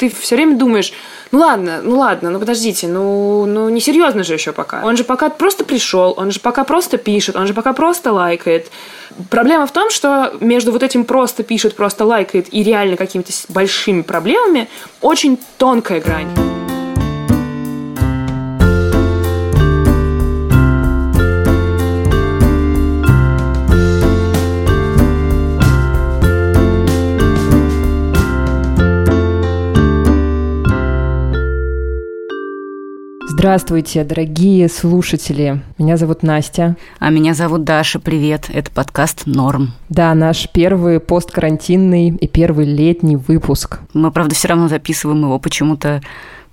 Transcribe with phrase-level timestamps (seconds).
[0.00, 0.92] ты все время думаешь,
[1.30, 4.82] ну ладно, ну ладно, ну подождите, ну, ну не серьезно же еще пока.
[4.82, 8.70] Он же пока просто пришел, он же пока просто пишет, он же пока просто лайкает.
[9.28, 14.00] Проблема в том, что между вот этим просто пишет, просто лайкает и реально какими-то большими
[14.00, 14.68] проблемами
[15.02, 16.49] очень тонкая грань.
[33.40, 35.62] Здравствуйте, дорогие слушатели.
[35.78, 36.76] Меня зовут Настя.
[36.98, 37.98] А меня зовут Даша.
[37.98, 38.50] Привет.
[38.52, 39.72] Это подкаст «Норм».
[39.88, 43.78] Да, наш первый посткарантинный и первый летний выпуск.
[43.94, 46.02] Мы, правда, все равно записываем его почему-то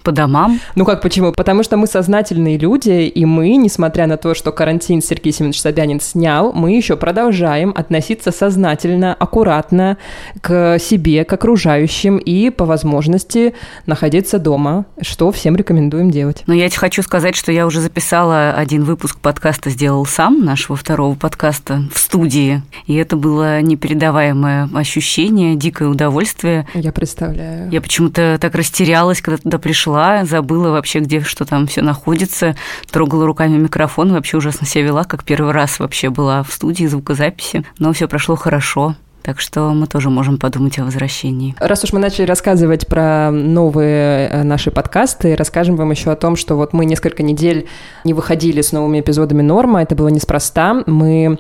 [0.08, 0.62] по домам.
[0.76, 1.34] Ну как почему?
[1.34, 6.00] Потому что мы сознательные люди, и мы, несмотря на то, что карантин Сергей Семенович Собянин
[6.00, 9.98] снял, мы еще продолжаем относиться сознательно, аккуратно
[10.40, 13.54] к себе, к окружающим и по возможности
[13.86, 16.44] находиться дома, что всем рекомендуем делать.
[16.48, 20.78] Но я тебе хочу сказать, что я уже записала один выпуск подкаста «Сделал сам», нашего
[20.78, 22.62] второго подкаста, в студии.
[22.86, 26.66] И это было непередаваемое ощущение, дикое удовольствие.
[26.74, 27.70] Я представляю.
[27.72, 32.56] Я почему-то так растерялась, когда туда пришла ушла, забыла вообще, где что там все находится,
[32.92, 37.66] трогала руками микрофон, вообще ужасно себя вела, как первый раз вообще была в студии звукозаписи,
[37.80, 38.96] но все прошло хорошо.
[39.28, 41.54] Так что мы тоже можем подумать о возвращении.
[41.60, 46.38] Раз уж мы начали рассказывать про новые э, наши подкасты, расскажем вам еще о том,
[46.38, 47.68] что вот мы несколько недель
[48.06, 49.82] не выходили с новыми эпизодами Норма.
[49.82, 50.82] Это было неспроста.
[50.86, 51.40] Мы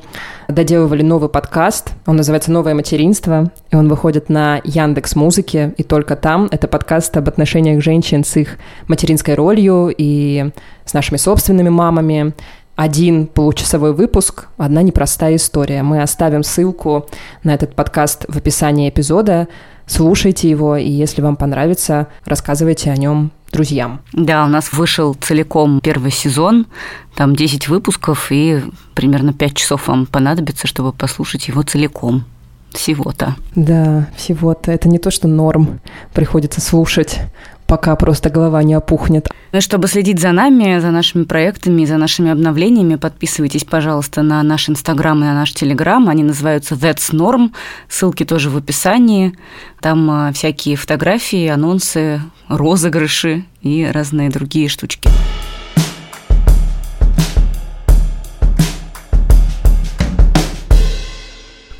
[0.49, 1.91] доделывали новый подкаст.
[2.05, 3.51] Он называется «Новое материнство».
[3.71, 5.73] И он выходит на Яндекс Музыке.
[5.77, 8.57] И только там это подкаст об отношениях женщин с их
[8.87, 10.51] материнской ролью и
[10.83, 12.33] с нашими собственными мамами
[12.77, 15.81] один получасовой выпуск, одна непростая история.
[15.81, 17.07] Мы оставим ссылку
[17.43, 19.47] на этот подкаст в описании эпизода.
[19.87, 24.01] Слушайте его, и если вам понравится, рассказывайте о нем друзьям.
[24.13, 26.67] Да, у нас вышел целиком первый сезон,
[27.15, 28.61] там 10 выпусков, и
[28.93, 32.25] примерно 5 часов вам понадобится, чтобы послушать его целиком.
[32.73, 33.35] Всего-то.
[33.55, 34.71] Да, всего-то.
[34.71, 35.79] Это не то, что норм
[36.13, 37.21] приходится слушать
[37.67, 39.29] пока просто голова не опухнет.
[39.51, 44.69] Ну чтобы следить за нами, за нашими проектами, за нашими обновлениями, подписывайтесь, пожалуйста, на наш
[44.69, 46.09] Инстаграм и на наш Телеграм.
[46.09, 47.51] Они называются That's Norm.
[47.89, 49.33] Ссылки тоже в описании.
[49.81, 55.09] Там а, всякие фотографии, анонсы, розыгрыши и разные другие штучки.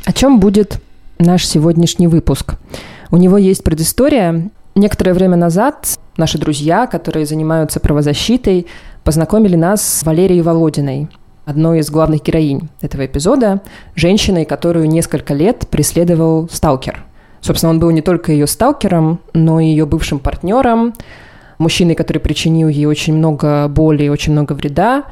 [0.06, 0.82] О чем будет
[1.20, 2.56] наш сегодняшний выпуск?
[3.10, 8.68] У него есть предыстория, Некоторое время назад наши друзья, которые занимаются правозащитой,
[9.04, 11.10] познакомили нас с Валерией Володиной,
[11.46, 13.64] одной из главных героинь этого эпизода,
[13.96, 17.04] женщиной, которую несколько лет преследовал сталкер.
[17.42, 20.94] Собственно, он был не только ее сталкером, но и ее бывшим партнером,
[21.58, 25.06] мужчиной, который причинил ей очень много боли и очень много вреда.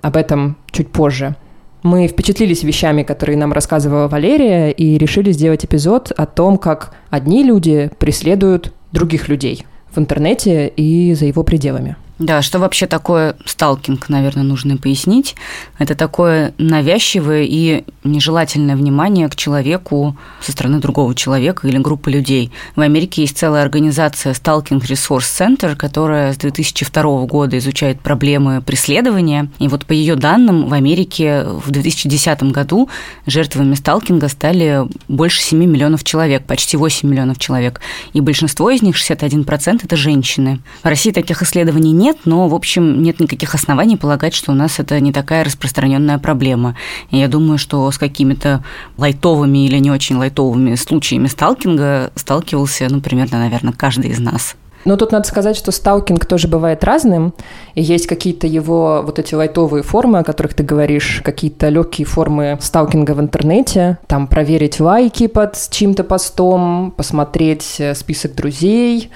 [0.00, 1.36] Об этом чуть позже.
[1.82, 7.42] Мы впечатлились вещами, которые нам рассказывала Валерия, и решили сделать эпизод о том, как одни
[7.42, 11.96] люди преследуют других людей в интернете и за его пределами.
[12.22, 15.34] Да, что вообще такое сталкинг, наверное, нужно пояснить.
[15.80, 22.52] Это такое навязчивое и нежелательное внимание к человеку со стороны другого человека или группы людей.
[22.76, 29.50] В Америке есть целая организация Stalking Resource Center, которая с 2002 года изучает проблемы преследования.
[29.58, 32.88] И вот по ее данным, в Америке в 2010 году
[33.26, 37.80] жертвами сталкинга стали больше 7 миллионов человек, почти 8 миллионов человек.
[38.12, 40.60] И большинство из них, 61%, это женщины.
[40.84, 44.54] В России таких исследований нет, нет, но, в общем, нет никаких оснований полагать, что у
[44.54, 46.76] нас это не такая распространенная проблема.
[47.10, 48.62] И я думаю, что с какими-то
[48.98, 54.56] лайтовыми или не очень лайтовыми случаями сталкинга сталкивался, ну, примерно, наверное, каждый из нас.
[54.84, 57.34] Но тут надо сказать, что сталкинг тоже бывает разным,
[57.76, 62.58] и есть какие-то его вот эти лайтовые формы, о которых ты говоришь, какие-то легкие формы
[62.60, 69.10] сталкинга в интернете, там проверить лайки под чьим-то постом, посмотреть э, список друзей,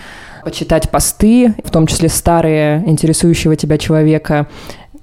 [0.46, 4.46] почитать посты, в том числе старые, интересующего тебя человека.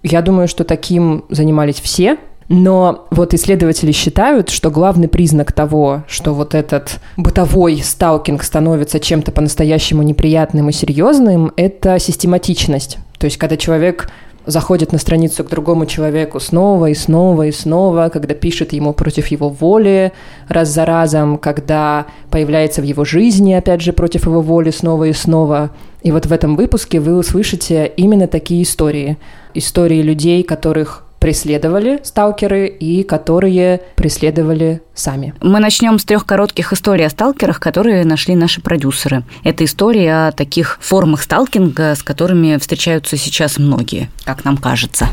[0.02, 2.16] Я думаю, что таким занимались все,
[2.48, 9.34] но вот исследователи считают, что главный признак того, что вот этот бытовой сталкинг становится чем-то
[9.34, 12.98] по-настоящему неприятным и серьезным, это систематичность.
[13.18, 14.10] То есть, когда человек
[14.46, 19.28] заходит на страницу к другому человеку снова и снова и снова, когда пишет ему против
[19.28, 20.12] его воли
[20.48, 25.14] раз за разом, когда появляется в его жизни, опять же, против его воли снова и
[25.14, 25.72] снова.
[26.02, 29.18] И вот в этом выпуске вы услышите именно такие истории.
[29.54, 35.34] Истории людей, которых преследовали сталкеры и которые преследовали сами.
[35.40, 39.24] Мы начнем с трех коротких историй о сталкерах, которые нашли наши продюсеры.
[39.46, 45.08] Это история о таких формах сталкинга, с которыми встречаются сейчас многие, как нам кажется.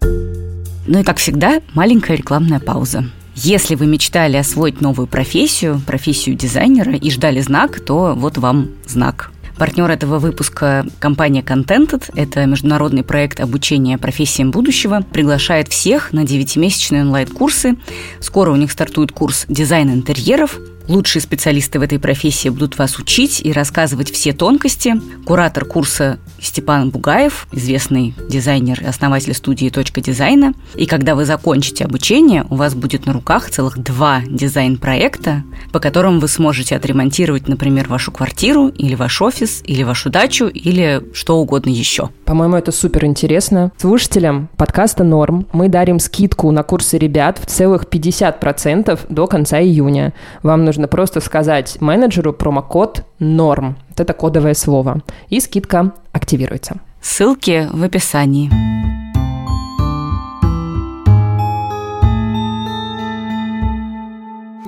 [0.00, 3.04] Ну и, как всегда, маленькая рекламная пауза.
[3.34, 9.30] Если вы мечтали освоить новую профессию, профессию дизайнера и ждали знак, то вот вам знак.
[9.56, 12.10] Партнер этого выпуска– компания Contented.
[12.16, 15.02] Это международный проект обучения профессиям будущего.
[15.12, 17.76] Приглашает всех на 9-месячные онлайн-курсы.
[18.20, 23.40] Скоро у них стартует курс «Дизайн интерьеров», Лучшие специалисты в этой профессии будут вас учить
[23.44, 25.00] и рассказывать все тонкости.
[25.24, 30.54] Куратор курса Степан Бугаев, известный дизайнер и основатель студии «Точка дизайна».
[30.74, 36.18] И когда вы закончите обучение, у вас будет на руках целых два дизайн-проекта, по которым
[36.18, 41.70] вы сможете отремонтировать, например, вашу квартиру или ваш офис, или вашу дачу, или что угодно
[41.70, 42.10] еще.
[42.24, 43.70] По-моему, это супер интересно.
[43.78, 50.12] Слушателям подкаста «Норм» мы дарим скидку на курсы ребят в целых 50% до конца июня.
[50.42, 53.76] Вам нужно просто сказать менеджеру промокод «Норм».
[53.90, 55.02] Вот это кодовое слово.
[55.28, 56.76] И скидка активируется.
[57.00, 58.50] Ссылки в описании.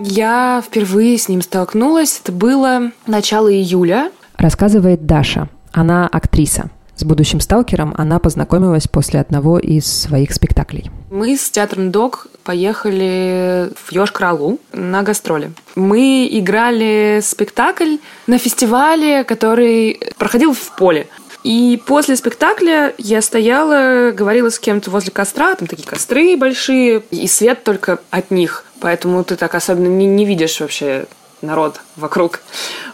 [0.07, 2.21] Я впервые с ним столкнулась.
[2.23, 4.13] Это было начало июля.
[4.37, 5.49] Рассказывает Даша.
[5.73, 6.71] Она актриса.
[6.97, 10.91] С будущим сталкером она познакомилась после одного из своих спектаклей.
[11.11, 15.53] Мы с театром Док поехали в Ёж-Кралу на гастроли.
[15.75, 17.97] Мы играли спектакль
[18.27, 21.09] на фестивале, который проходил в поле.
[21.43, 27.27] И после спектакля я стояла, говорила с кем-то возле костра, там такие костры большие, и
[27.27, 28.65] свет только от них.
[28.81, 31.07] Поэтому ты так особенно не, не видишь вообще
[31.43, 32.41] народ вокруг.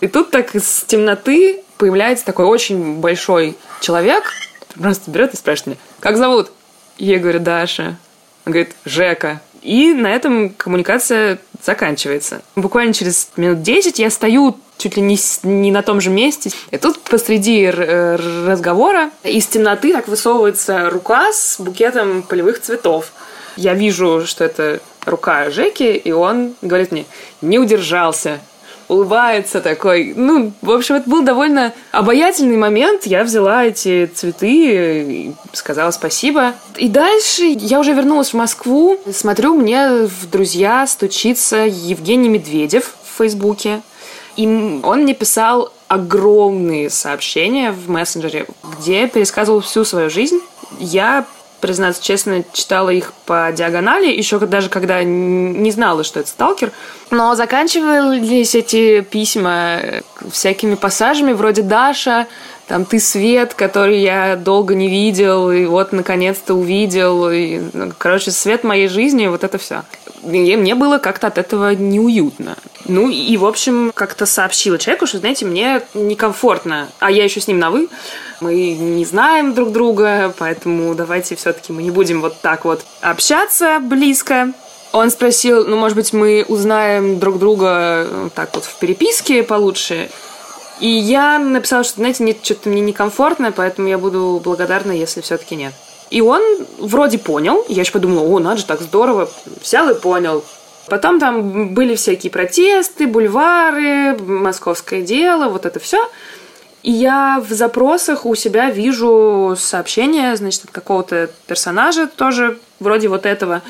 [0.00, 4.32] И тут так из темноты появляется такой очень большой человек,
[4.78, 6.52] просто берет и спрашивает меня, как зовут?
[6.98, 7.96] Я говорю, Даша.
[8.44, 9.40] Он говорит, Жека.
[9.62, 12.42] И на этом коммуникация заканчивается.
[12.54, 16.50] Буквально через минут 10 я стою чуть ли не, не на том же месте.
[16.70, 23.12] И тут посреди разговора из темноты так высовывается рука с букетом полевых цветов.
[23.56, 27.06] Я вижу, что это рука Жеки, и он говорит мне,
[27.40, 28.40] не удержался,
[28.90, 30.12] улыбается такой.
[30.16, 33.06] Ну, в общем, это был довольно обаятельный момент.
[33.06, 36.54] Я взяла эти цветы и сказала спасибо.
[36.76, 38.98] И дальше я уже вернулась в Москву.
[39.12, 43.80] Смотрю, мне в друзья стучится Евгений Медведев в Фейсбуке.
[44.36, 44.46] И
[44.82, 48.46] он мне писал огромные сообщения в мессенджере,
[48.76, 50.40] где пересказывал всю свою жизнь.
[50.80, 51.26] Я
[51.60, 56.72] признаться честно, читала их по диагонали, еще даже когда не знала, что это сталкер.
[57.10, 62.26] Но заканчивались эти письма э, всякими пассажами вроде «Даша»,
[62.66, 67.28] там «Ты свет», который я долго не видел, и вот наконец-то увидел.
[67.28, 69.82] И, ну, короче, свет моей жизни, вот это все.
[70.24, 72.56] И мне было как-то от этого неуютно.
[72.86, 77.48] Ну и, в общем, как-то сообщила человеку, что, знаете, мне некомфортно, а я еще с
[77.48, 77.88] ним на «вы»,
[78.40, 83.80] мы не знаем друг друга, поэтому давайте все-таки мы не будем вот так вот общаться
[83.80, 84.52] близко.
[84.92, 90.10] Он спросил, ну, может быть, мы узнаем друг друга э, так вот в переписке получше.
[90.80, 95.54] И я написала, что, знаете, нет, что-то мне некомфортно, поэтому я буду благодарна, если все-таки
[95.54, 95.74] нет.
[96.10, 96.42] И он
[96.78, 97.64] вроде понял.
[97.68, 99.30] Я еще подумала, о, надо же, так здорово.
[99.62, 100.44] Взял и понял.
[100.88, 106.08] Потом там были всякие протесты, бульвары, московское дело, вот это все.
[106.82, 113.26] И я в запросах у себя вижу сообщение, значит, от какого-то персонажа тоже вроде вот
[113.26, 113.62] этого.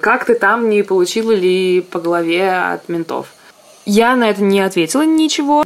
[0.00, 3.28] Как ты там не получила ли по голове от ментов?
[3.86, 5.62] Я на это не ответила ничего.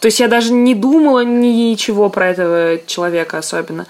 [0.00, 3.86] То есть я даже не думала ничего про этого человека особенно.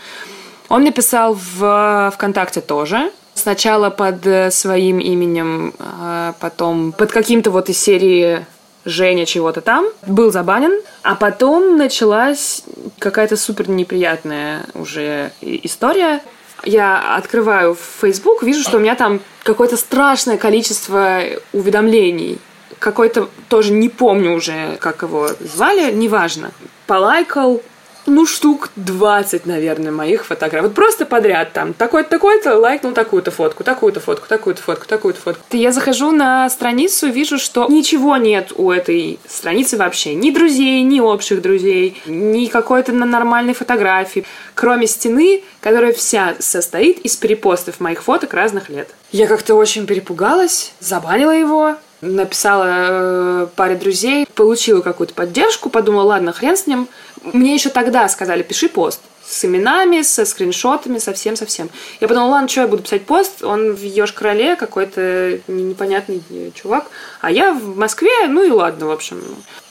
[0.69, 3.11] Он мне писал в ВКонтакте тоже.
[3.35, 8.45] Сначала под своим именем, а потом под каким-то вот из серии
[8.85, 12.65] Женя чего-то там, был забанен, а потом началась
[12.99, 16.21] какая-то супер неприятная уже история.
[16.65, 21.21] Я открываю Facebook, вижу, что у меня там какое-то страшное количество
[21.53, 22.39] уведомлений.
[22.79, 26.51] Какой-то тоже не помню уже, как его звали, неважно.
[26.87, 27.61] Полайкал,
[28.09, 30.67] ну, штук 20, наверное, моих фотографий.
[30.67, 31.73] Вот просто подряд там.
[31.75, 35.43] Такой-то, такой-то лайкнул такую-то фотку, такую-то фотку, такую-то фотку, такую-то фотку.
[35.53, 40.15] Я захожу на страницу, вижу, что ничего нет у этой страницы вообще.
[40.15, 44.25] Ни друзей, ни общих друзей, ни какой-то нормальной фотографии.
[44.55, 48.89] Кроме стены, которая вся состоит из перепостов моих фоток разных лет.
[49.13, 56.33] Я как-то очень перепугалась, забанила его, написала э, паре друзей, получила какую-то поддержку, подумала, ладно,
[56.33, 56.89] хрен с ним.
[57.23, 61.69] Мне еще тогда сказали, пиши пост с именами, со скриншотами, совсем-совсем.
[62.01, 66.23] Я подумала, ладно, что я буду писать пост, он в Ёж-Короле какой-то непонятный
[66.55, 66.87] чувак,
[67.21, 69.23] а я в Москве, ну и ладно, в общем.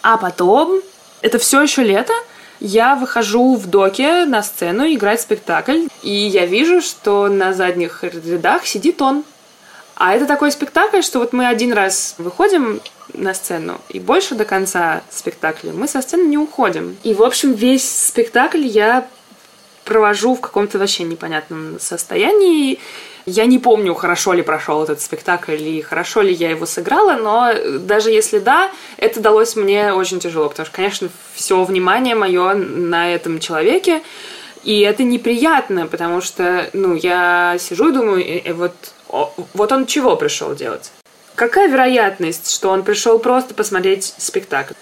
[0.03, 0.81] А потом,
[1.21, 2.13] это все еще лето,
[2.59, 8.65] я выхожу в доке на сцену играть спектакль, и я вижу, что на задних рядах
[8.65, 9.23] сидит он.
[9.99, 12.81] А это такой спектакль, что вот мы один раз выходим
[13.15, 16.95] на сцену, и больше до конца спектакля мы со сцены не уходим.
[17.01, 19.07] И, в общем, весь спектакль я
[19.85, 22.77] провожу в каком-то вообще непонятном состоянии.
[23.25, 27.79] Я не помню, хорошо ли прошел этот спектакль или хорошо ли я его сыграла, но
[27.79, 33.11] даже если да, это далось мне очень тяжело, потому что, конечно, все внимание мое на
[33.11, 34.03] этом человеке,
[34.63, 38.73] и это неприятно, потому что, ну, я сижу и думаю, э, э, вот,
[39.09, 40.91] вот он чего пришел делать?
[41.35, 44.73] Какая вероятность, что он пришел просто посмотреть спектакль?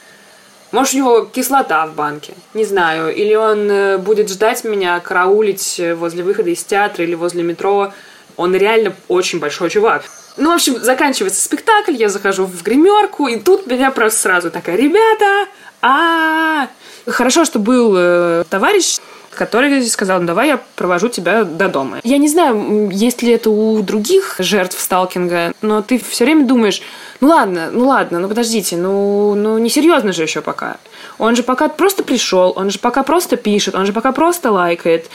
[0.71, 3.13] Может, у него кислота в банке, не знаю.
[3.13, 7.93] Или он э, будет ждать меня, караулить э, возле выхода из театра или возле метро.
[8.35, 10.03] Он реально очень большой чувак.
[10.37, 14.75] Ну, в общем, заканчивается спектакль, я захожу в гримерку, и тут меня просто сразу такая,
[14.75, 15.47] ребята,
[15.81, 16.67] а,
[17.07, 18.97] Хорошо, что был э, товарищ,
[19.35, 21.99] который сказал, ну давай я провожу тебя до дома.
[22.03, 26.81] Я не знаю, есть ли это у других жертв сталкинга, но ты все время думаешь,
[27.21, 30.77] ну ладно, ну ладно, ну подождите, ну, ну не серьезно же еще пока.
[31.17, 35.09] Он же пока просто пришел, он же пока просто пишет, он же пока просто лайкает.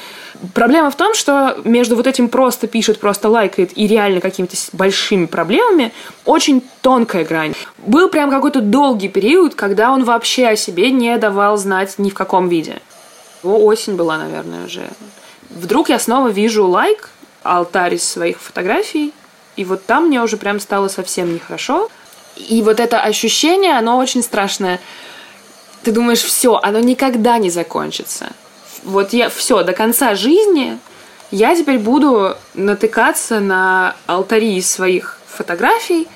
[0.54, 5.26] Проблема в том, что между вот этим просто пишет, просто лайкает и реально какими-то большими
[5.26, 5.92] проблемами
[6.24, 7.54] очень тонкая грань.
[7.78, 12.14] Был прям какой-то долгий период, когда он вообще о себе не давал знать ни в
[12.14, 12.80] каком виде.
[13.42, 14.88] Осень была, наверное, уже.
[15.50, 17.10] Вдруг я снова вижу лайк,
[17.42, 19.12] алтарь из своих фотографий,
[19.56, 21.90] и вот там мне уже прям стало совсем нехорошо.
[22.36, 24.80] И вот это ощущение, оно очень страшное.
[25.82, 28.32] Ты думаешь, все, оно никогда не закончится.
[28.84, 30.78] Вот я все, до конца жизни
[31.30, 36.08] я теперь буду натыкаться на алтари из своих фотографий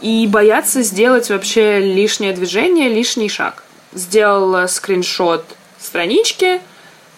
[0.00, 3.62] и бояться сделать вообще лишнее движение, лишний шаг.
[3.92, 5.44] Сделала скриншот
[5.84, 6.60] странички,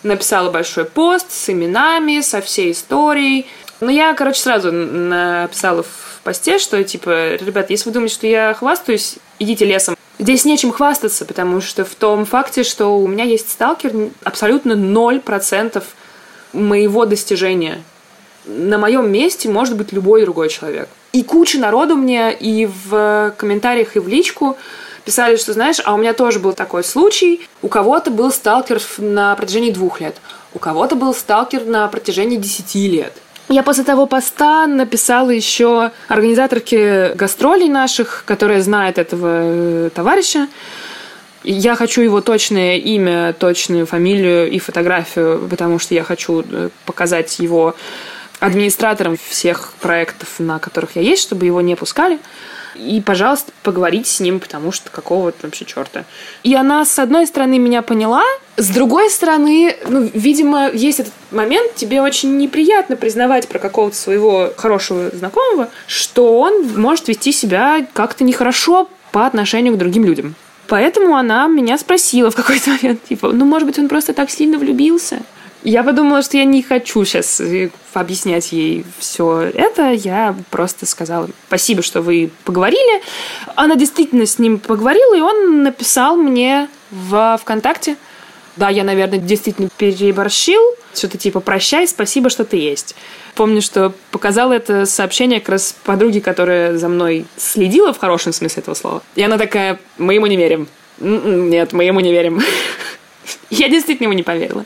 [0.02, 3.46] написала большой пост с именами, со всей историей,
[3.80, 8.54] ну, я, короче, сразу написала в посте, что, типа, ребят, если вы думаете, что я
[8.54, 9.96] хвастаюсь, идите лесом.
[10.18, 15.82] Здесь нечем хвастаться, потому что в том факте, что у меня есть сталкер, абсолютно 0%
[16.54, 17.82] моего достижения.
[18.46, 20.88] На моем месте может быть любой другой человек.
[21.12, 24.56] И куча народу мне и в комментариях, и в личку
[25.06, 27.48] писали, что, знаешь, а у меня тоже был такой случай.
[27.62, 30.16] У кого-то был сталкер на протяжении двух лет,
[30.52, 33.14] у кого-то был сталкер на протяжении десяти лет.
[33.48, 40.48] Я после того поста написала еще организаторке гастролей наших, которая знает этого э, товарища.
[41.44, 47.38] Я хочу его точное имя, точную фамилию и фотографию, потому что я хочу э, показать
[47.38, 47.76] его
[48.40, 52.18] администратором всех проектов, на которых я есть, чтобы его не пускали.
[52.78, 56.04] И, пожалуйста, поговорите с ним, потому что какого вообще черта.
[56.42, 58.23] И она, с одной стороны, меня поняла,
[58.56, 64.52] с другой стороны, ну, видимо, есть этот момент, тебе очень неприятно признавать про какого-то своего
[64.56, 70.35] хорошего знакомого, что он может вести себя как-то нехорошо по отношению к другим людям.
[70.68, 74.59] Поэтому она меня спросила в какой-то момент, типа, ну, может быть, он просто так сильно
[74.59, 75.23] влюбился?
[75.66, 79.90] Я подумала, что я не хочу сейчас э, объяснять ей все это.
[79.90, 83.02] Я просто сказала спасибо, что вы поговорили.
[83.56, 87.96] Она действительно с ним поговорила, и он написал мне в ВКонтакте.
[88.54, 90.61] Да, я, наверное, действительно переборщил.
[90.94, 92.94] Что-то типа «прощай, спасибо, что ты есть».
[93.35, 98.62] Помню, что показала это сообщение как раз подруге, которая за мной следила в хорошем смысле
[98.62, 99.02] этого слова.
[99.16, 100.68] И она такая «мы ему не верим».
[101.00, 102.40] «М-м, нет, мы ему не верим.
[103.50, 104.64] Я действительно ему не поверила.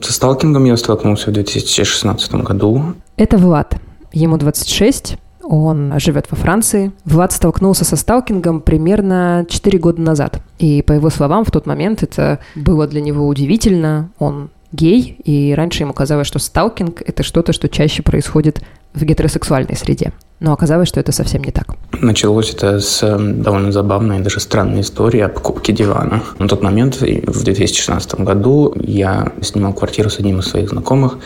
[0.00, 2.94] Со сталкингом я столкнулся в 2016 году.
[3.16, 3.76] Это Влад.
[4.12, 6.92] Ему 26, он живет во Франции.
[7.06, 10.42] Влад столкнулся со сталкингом примерно 4 года назад.
[10.58, 14.10] И по его словам, в тот момент это было для него удивительно.
[14.18, 18.60] Он гей, и раньше ему казалось, что сталкинг— это что-то, что чаще происходит
[18.92, 20.12] в гетеросексуальной среде.
[20.38, 21.76] Но оказалось, что это совсем не так.
[21.92, 26.22] Началось это с эм, довольно забавной, даже странной истории о покупке дивана.
[26.38, 31.18] На тот момент, в 2016 году, я снимал квартиру с одним из своих знакомых.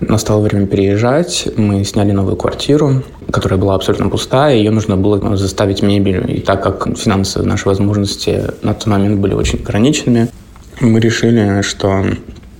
[0.00, 1.48] Настало время переезжать.
[1.56, 4.56] Мы сняли новую квартиру, которая была абсолютно пустая.
[4.56, 6.26] Ее нужно было заставить мебелью.
[6.26, 10.28] И так как финансовые наши возможности на тот момент были очень ограниченными,
[10.80, 12.04] мы решили, что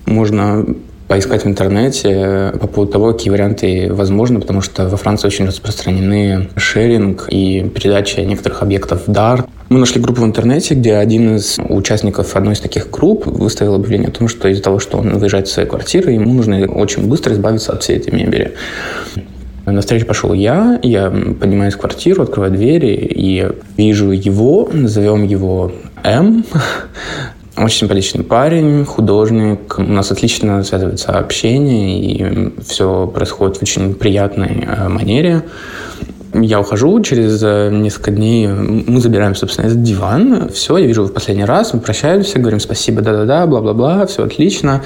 [0.05, 0.65] можно
[1.07, 6.49] поискать в интернете по поводу того, какие варианты возможны, потому что во Франции очень распространены
[6.55, 9.45] шеринг и передача некоторых объектов в дар.
[9.69, 14.09] Мы нашли группу в интернете, где один из участников одной из таких групп выставил объявление
[14.09, 17.33] о том, что из-за того, что он выезжает из своей квартиры, ему нужно очень быстро
[17.33, 18.53] избавиться от всей этой мебели.
[19.65, 25.71] На встречу пошел я, я поднимаюсь в квартиру, открываю двери и вижу его, назовем его
[26.03, 26.43] М,
[27.57, 29.77] очень симпатичный парень, художник.
[29.77, 35.43] У нас отлично связывается общение, и все происходит в очень приятной э, манере.
[36.33, 40.49] Я ухожу, через э, несколько дней мы забираем, собственно, этот диван.
[40.49, 44.81] Все, я вижу его в последний раз, мы прощаемся, говорим спасибо, да-да-да, бла-бла-бла, все отлично.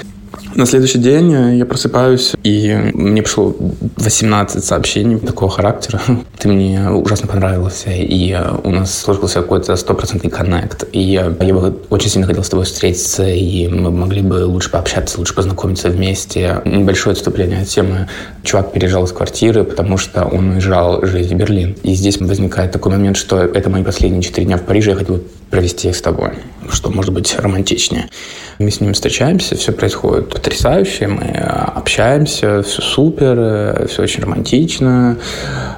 [0.54, 3.54] На следующий день э, я просыпаюсь, и мне пришло
[3.96, 6.00] 18 сообщений такого характера.
[6.38, 10.84] Ты мне ужасно понравился, и э, у нас сложился какой-то стопроцентный коннект.
[10.92, 15.18] И я бы очень сильно хотел с тобой встретиться, и мы могли бы лучше пообщаться,
[15.18, 16.60] лучше познакомиться вместе.
[16.64, 18.08] Небольшое отступление от темы.
[18.42, 21.76] Чувак переезжал из квартиры, потому что он уезжал жить в Берлин.
[21.82, 25.20] И здесь возникает такой момент, что это мои последние четыре дня в Париже, я хотел
[25.50, 26.32] провести их с тобой,
[26.70, 28.08] что может быть романтичнее.
[28.58, 35.18] Мы с ним встречаемся, все происходит потрясающе, мы общаемся, все супер, все очень романтично.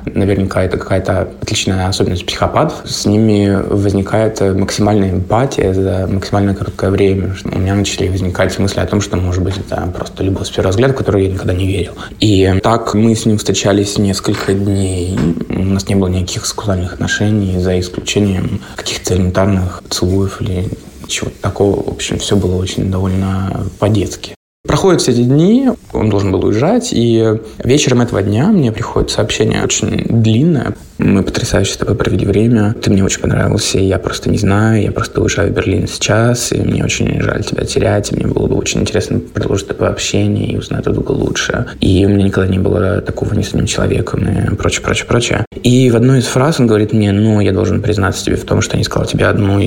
[0.06, 2.82] Наверняка это какая-то отличная особенность психопатов.
[2.84, 7.34] С ними возникает максимальная эмпатия за максимально короткое время.
[7.44, 10.70] У меня начали возникать мысли о том, что, может быть, это просто любовь с первого
[10.70, 11.92] взгляда, в которую я никогда не верил.
[12.20, 15.18] И так мы с ним встречались несколько дней.
[15.50, 20.68] У нас не было никаких сексуальных отношений, за исключением каких-то элементарных поцелуев или
[21.10, 21.82] чего-то такого.
[21.82, 24.34] В общем, все было очень довольно по-детски.
[24.70, 29.64] Проходят все эти дни, он должен был уезжать, и вечером этого дня мне приходит сообщение
[29.64, 30.74] очень длинное.
[30.98, 34.82] Мы потрясающе с тобой провели время, ты мне очень понравился, и я просто не знаю,
[34.82, 38.46] я просто уезжаю в Берлин сейчас, и мне очень жаль тебя терять, и мне было
[38.46, 41.66] бы очень интересно продолжить такое общение и узнать друг друга лучше.
[41.80, 45.44] И у меня никогда не было такого ни с одним человеком, и прочее, прочее, прочее.
[45.62, 48.60] И в одной из фраз он говорит мне, ну, я должен признаться тебе в том,
[48.60, 49.58] что я не сказал тебе одну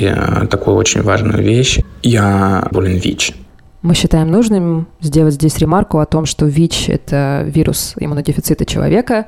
[0.49, 1.79] такую очень важную вещь.
[2.03, 3.33] Я болен ВИЧ.
[3.83, 9.27] Мы считаем нужным сделать здесь ремарку о том, что ВИЧ– это вирус иммунодефицита человека.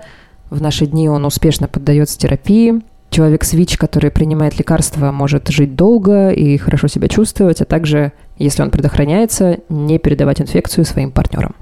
[0.50, 2.81] В наши дни он успешно поддается терапии.
[3.09, 8.13] Человек с ВИЧ, который принимает лекарства, может жить долго и хорошо себя чувствовать, а также,
[8.37, 11.53] если он предохраняется, не передавать инфекцию своим партнерам.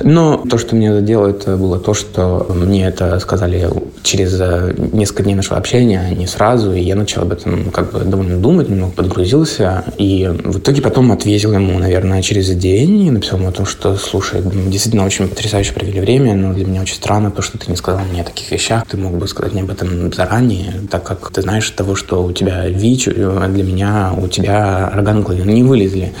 [0.00, 3.68] Но то, что мне задело, это было то, что мне это сказали
[4.02, 7.92] через э, несколько дней нашего общения, а не сразу, и я начал об этом как
[7.92, 13.10] бы довольно думать, немного подгрузился, и в итоге потом ответил ему, наверное, через день, и
[13.10, 16.94] написал ему о том, что, слушай, действительно очень потрясающе провели время, но для меня очень
[16.94, 19.62] странно то, что ты не сказал мне о таких вещах, ты мог бы сказать мне
[19.62, 24.12] об этом заранее, так как ты знаешь того, что у тебя ВИЧ, а для меня
[24.16, 26.12] у тебя органы не вылезли,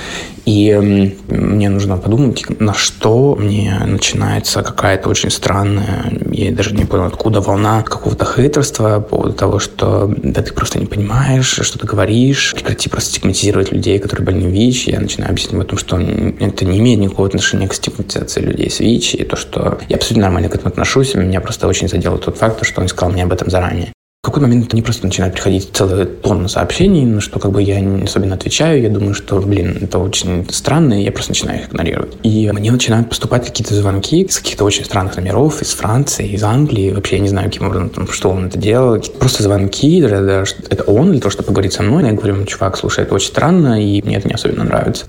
[0.44, 7.04] и мне нужно подумать, на что мне начинается какая-то очень странная, я даже не понял,
[7.04, 11.86] откуда волна какого-то хейтерства по поводу того, что да ты просто не понимаешь, что ты
[11.86, 14.88] говоришь, прекрати просто стигматизировать людей, которые больны ВИЧ.
[14.88, 18.80] Я начинаю объяснять о том, что это не имеет никакого отношения к стигматизации людей с
[18.80, 22.36] ВИЧ, и то, что я абсолютно нормально к этому отношусь, меня просто очень задел тот
[22.36, 23.92] факт, что он сказал мне об этом заранее.
[24.28, 27.80] В какой момент мне просто начинает приходить целая тонна сообщений, на что как бы я
[27.80, 28.82] не особенно отвечаю.
[28.82, 32.18] Я думаю, что, блин, это очень странно, и я просто начинаю их игнорировать.
[32.24, 36.90] И мне начинают поступать какие-то звонки с каких-то очень странных номеров, из Франции, из Англии.
[36.90, 39.00] Вообще я не знаю, каким образом, там, что он это делал.
[39.18, 42.04] Просто звонки, это он или то, что поговорить со мной.
[42.04, 45.06] Я говорю, чувак, слушай, это очень странно, и мне это не особенно нравится.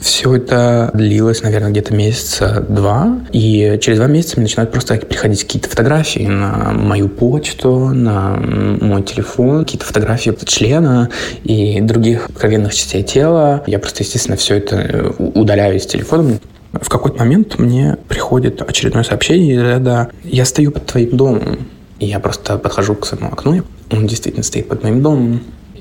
[0.00, 3.20] Все это длилось, наверное, где-то месяца два.
[3.32, 9.02] И через два месяца мне начинают просто приходить какие-то фотографии на мою почту, на мой
[9.02, 11.10] телефон, какие-то фотографии члена
[11.42, 13.64] и других откровенных частей тела.
[13.66, 16.38] Я просто, естественно, все это э, удаляю из телефона.
[16.72, 21.68] В какой-то момент мне приходит очередное сообщение из ряда «Я стою под твоим домом».
[21.98, 25.40] И я просто подхожу к своему окну, он действительно стоит под моим домом.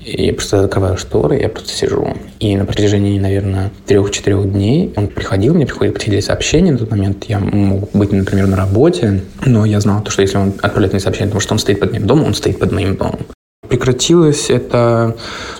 [0.09, 2.07] Я просто закрываю шторы, я просто сижу.
[2.39, 6.71] И на протяжении, наверное, трех-четырех дней он приходил, мне приходили, сообщения.
[6.71, 10.37] На тот момент я мог быть, например, на работе, но я знал, то, что если
[10.37, 12.95] он отправляет мне сообщение, потому что он стоит под моим домом, он стоит под моим
[12.95, 13.19] домом.
[13.69, 15.15] Прекратилось это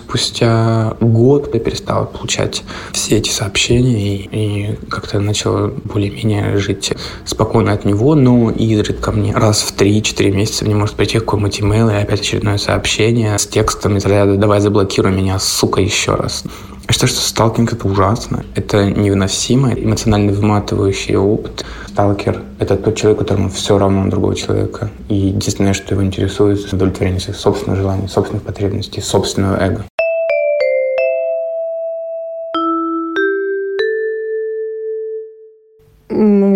[0.08, 6.94] спустя год я перестал получать все эти сообщения и, и как-то начал более-менее жить
[7.26, 11.90] спокойно от него, но изредка мне раз в 3-4 месяца мне может прийти какой-нибудь имейл
[11.90, 16.44] и опять очередное сообщение с текстом из ряда «давай заблокируй меня, сука, еще раз».
[16.88, 21.66] Я считаю, что сталкинг— это ужасно, это невыносимо, эмоционально выматывающий опыт.
[21.88, 24.90] Сталкер— это тот человек, которому все равно на другого человека.
[25.10, 29.84] И единственное, что его интересует,— удовлетворение своих собственных желаний, собственных потребностей, собственного эго.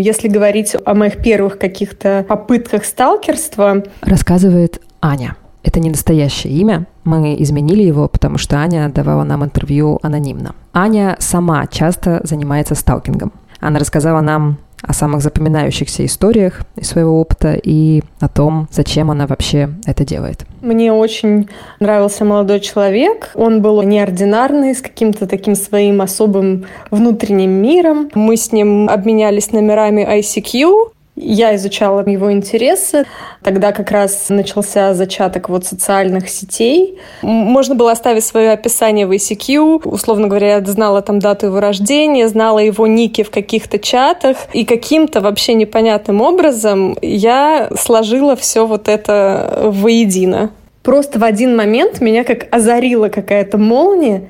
[0.01, 3.83] если говорить о моих первых каких-то попытках сталкерства...
[4.01, 5.35] Рассказывает Аня.
[5.63, 6.87] Это не настоящее имя.
[7.03, 10.55] Мы изменили его, потому что Аня давала нам интервью анонимно.
[10.73, 13.31] Аня сама часто занимается сталкингом.
[13.59, 19.27] Она рассказала нам о самых запоминающихся историях из своего опыта и о том, зачем она
[19.27, 20.45] вообще это делает.
[20.61, 23.31] Мне очень нравился молодой человек.
[23.35, 28.09] Он был неординарный, с каким-то таким своим особым внутренним миром.
[28.15, 33.05] Мы с ним обменялись номерами ICQ, я изучала его интересы.
[33.43, 36.99] Тогда как раз начался зачаток вот социальных сетей.
[37.21, 39.87] Можно было оставить свое описание в ICQ.
[39.87, 44.37] Условно говоря, я знала там дату его рождения, знала его ники в каких-то чатах.
[44.53, 50.51] И каким-то вообще непонятным образом я сложила все вот это воедино.
[50.83, 54.29] Просто в один момент меня как озарила какая-то молния,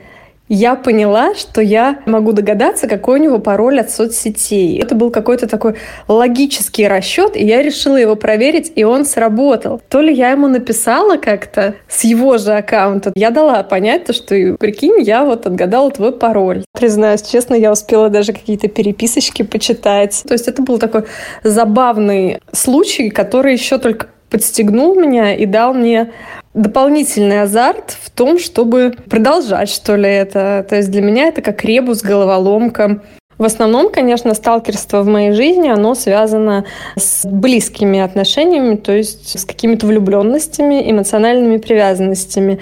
[0.54, 4.82] я поняла, что я могу догадаться, какой у него пароль от соцсетей.
[4.82, 5.76] Это был какой-то такой
[6.10, 9.82] логический расчет, и я решила его проверить, и он сработал.
[9.88, 14.36] То ли я ему написала как-то с его же аккаунта, я дала понять, то, что,
[14.60, 16.66] прикинь, я вот отгадала твой пароль.
[16.74, 20.22] Признаюсь честно, я успела даже какие-то переписочки почитать.
[20.28, 21.06] То есть это был такой
[21.44, 26.12] забавный случай, который еще только подстегнул меня и дал мне
[26.54, 30.66] дополнительный азарт в том, чтобы продолжать, что ли, это.
[30.68, 33.02] То есть для меня это как ребус, головоломка.
[33.38, 39.46] В основном, конечно, сталкерство в моей жизни, оно связано с близкими отношениями, то есть с
[39.46, 42.60] какими-то влюбленностями, эмоциональными привязанностями.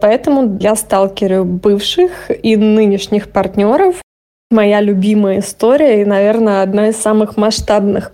[0.00, 4.02] Поэтому я сталкерю бывших и нынешних партнеров.
[4.50, 8.12] Моя любимая история и, наверное, одна из самых масштабных.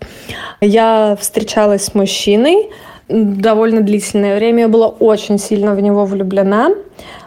[0.60, 2.70] Я встречалась с мужчиной,
[3.08, 4.62] довольно длительное время.
[4.62, 6.70] Я была очень сильно в него влюблена.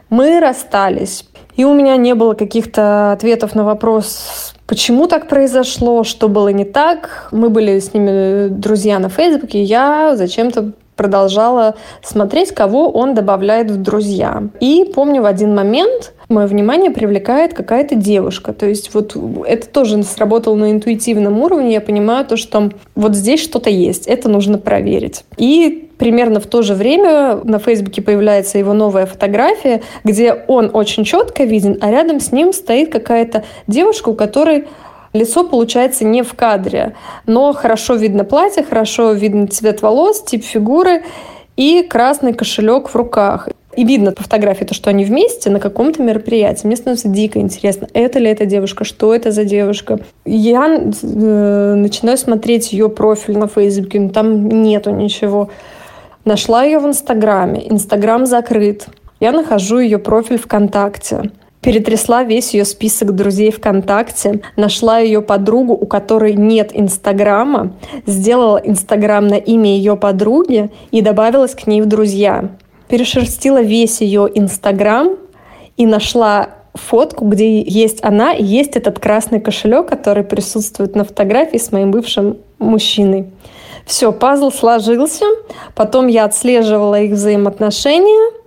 [0.09, 1.25] Мы расстались.
[1.55, 6.65] И у меня не было каких-то ответов на вопрос, почему так произошло, что было не
[6.65, 7.29] так.
[7.31, 13.71] Мы были с ними друзья на Фейсбуке, и я зачем-то продолжала смотреть, кого он добавляет
[13.71, 14.43] в друзья.
[14.59, 18.53] И помню в один момент мое внимание привлекает какая-то девушка.
[18.53, 21.73] То есть вот это тоже сработало на интуитивном уровне.
[21.73, 25.23] Я понимаю то, что вот здесь что-то есть, это нужно проверить.
[25.37, 31.03] И примерно в то же время на Фейсбуке появляется его новая фотография, где он очень
[31.03, 34.65] четко виден, а рядом с ним стоит какая-то девушка, у которой
[35.13, 36.93] Лицо получается не в кадре,
[37.25, 41.03] но хорошо видно платье, хорошо видно цвет волос, тип фигуры
[41.55, 43.49] и красный кошелек в руках.
[43.77, 46.65] И видно по фотографии то, что они вместе на каком-то мероприятии.
[46.65, 49.99] Мне становится дико интересно, это ли эта девушка, что это за девушка.
[50.25, 55.49] Я э, начинаю смотреть ее профиль на Фейсбуке, но там нету ничего.
[56.25, 57.71] Нашла ее в Инстаграме.
[57.71, 58.87] Инстаграм закрыт.
[59.19, 61.31] Я нахожу ее профиль ВКонтакте
[61.67, 67.73] перетрясла весь ее список друзей ВКонтакте, нашла ее подругу, у которой нет Инстаграма,
[68.05, 72.51] сделала Инстаграм на имя ее подруги и добавилась к ней в друзья.
[72.87, 75.17] Перешерстила весь ее Инстаграм
[75.75, 81.57] и нашла фотку, где есть она и есть этот красный кошелек, который присутствует на фотографии
[81.57, 83.27] с моим бывшим мужчиной.
[83.85, 85.25] Все, пазл сложился.
[85.75, 88.31] Потом я отслеживала их взаимоотношения–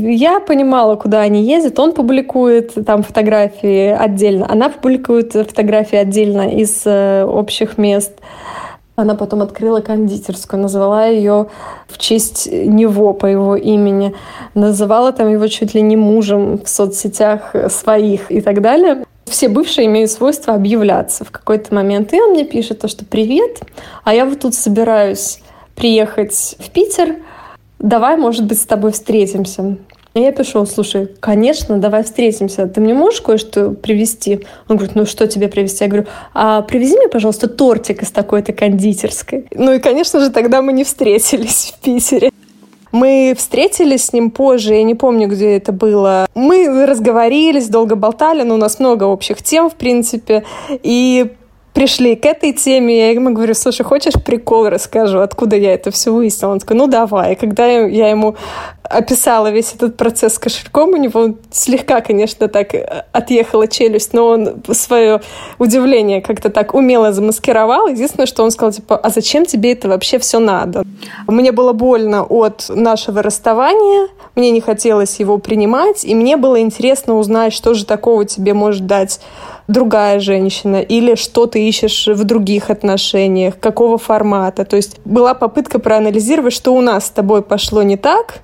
[0.00, 1.78] я понимала, куда они ездят.
[1.78, 8.12] Он публикует там фотографии отдельно, она публикует фотографии отдельно из э, общих мест.
[9.00, 11.46] Она потом открыла кондитерскую, назвала ее
[11.88, 14.14] в честь него, по его имени.
[14.54, 19.04] Называла там его чуть ли не мужем в соцсетях своих и так далее.
[19.24, 22.12] Все бывшие имеют свойство объявляться в какой-то момент.
[22.12, 23.60] И он мне пишет то, что «Привет,
[24.04, 25.40] а я вот тут собираюсь
[25.76, 27.16] приехать в Питер,
[27.78, 29.76] давай, может быть, с тобой встретимся.
[30.14, 32.66] Я пишу, слушай, конечно, давай встретимся.
[32.66, 34.40] Ты мне можешь кое-что привезти?
[34.68, 35.84] Он говорит, ну что тебе привезти?
[35.84, 39.46] Я говорю, а привези мне, пожалуйста, тортик из такой-то кондитерской.
[39.54, 42.30] Ну и, конечно же, тогда мы не встретились в Питере.
[42.92, 46.26] Мы встретились с ним позже, я не помню, где это было.
[46.34, 50.44] Мы разговорились, долго болтали, но у нас много общих тем, в принципе.
[50.82, 51.34] И
[51.80, 56.12] пришли к этой теме, я ему говорю, слушай, хочешь прикол расскажу, откуда я это все
[56.12, 56.52] выяснила?
[56.52, 57.32] Он такой, ну давай.
[57.32, 58.36] И когда я ему
[58.82, 62.74] описала весь этот процесс с кошельком, у него слегка, конечно, так
[63.12, 65.22] отъехала челюсть, но он свое
[65.58, 67.86] удивление как-то так умело замаскировал.
[67.86, 70.84] Единственное, что он сказал, типа, а зачем тебе это вообще все надо?
[71.28, 77.16] Мне было больно от нашего расставания, мне не хотелось его принимать, и мне было интересно
[77.16, 79.20] узнать, что же такого тебе может дать
[79.70, 84.64] другая женщина, или что ты ищешь в других отношениях, какого формата.
[84.64, 88.40] То есть была попытка проанализировать, что у нас с тобой пошло не так,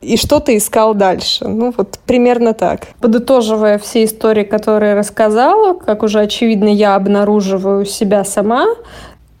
[0.00, 1.46] и что ты искал дальше.
[1.46, 2.88] Ну, вот примерно так.
[3.00, 8.66] Подытоживая все истории, которые рассказала, как уже очевидно, я обнаруживаю себя сама,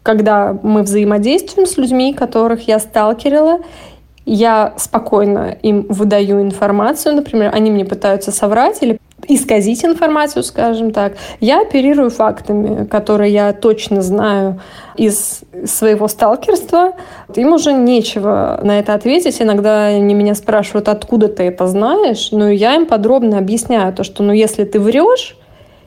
[0.02, 3.60] когда мы взаимодействуем с людьми, которых я сталкерила,
[4.26, 8.98] я спокойно им выдаю информацию, например, они мне пытаются соврать или
[9.34, 11.14] исказить информацию, скажем так.
[11.40, 14.60] Я оперирую фактами, которые я точно знаю
[14.96, 16.92] из своего сталкерства.
[17.34, 19.40] Им уже нечего на это ответить.
[19.40, 22.30] Иногда они меня спрашивают, откуда ты это знаешь.
[22.32, 25.36] Но я им подробно объясняю то, что ну, если ты врешь,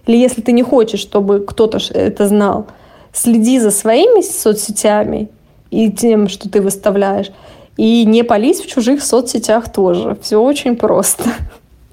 [0.08, 2.67] или если ты не хочешь, чтобы кто-то это знал,
[3.13, 5.29] следи за своими соцсетями
[5.71, 7.32] и тем, что ты выставляешь,
[7.77, 10.17] и не пались в чужих соцсетях тоже.
[10.21, 11.23] Все очень просто.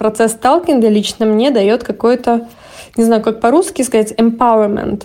[0.01, 2.49] Процесс сталкинга лично мне дает какой-то,
[2.97, 5.03] не знаю, как по-русски сказать, empowerment.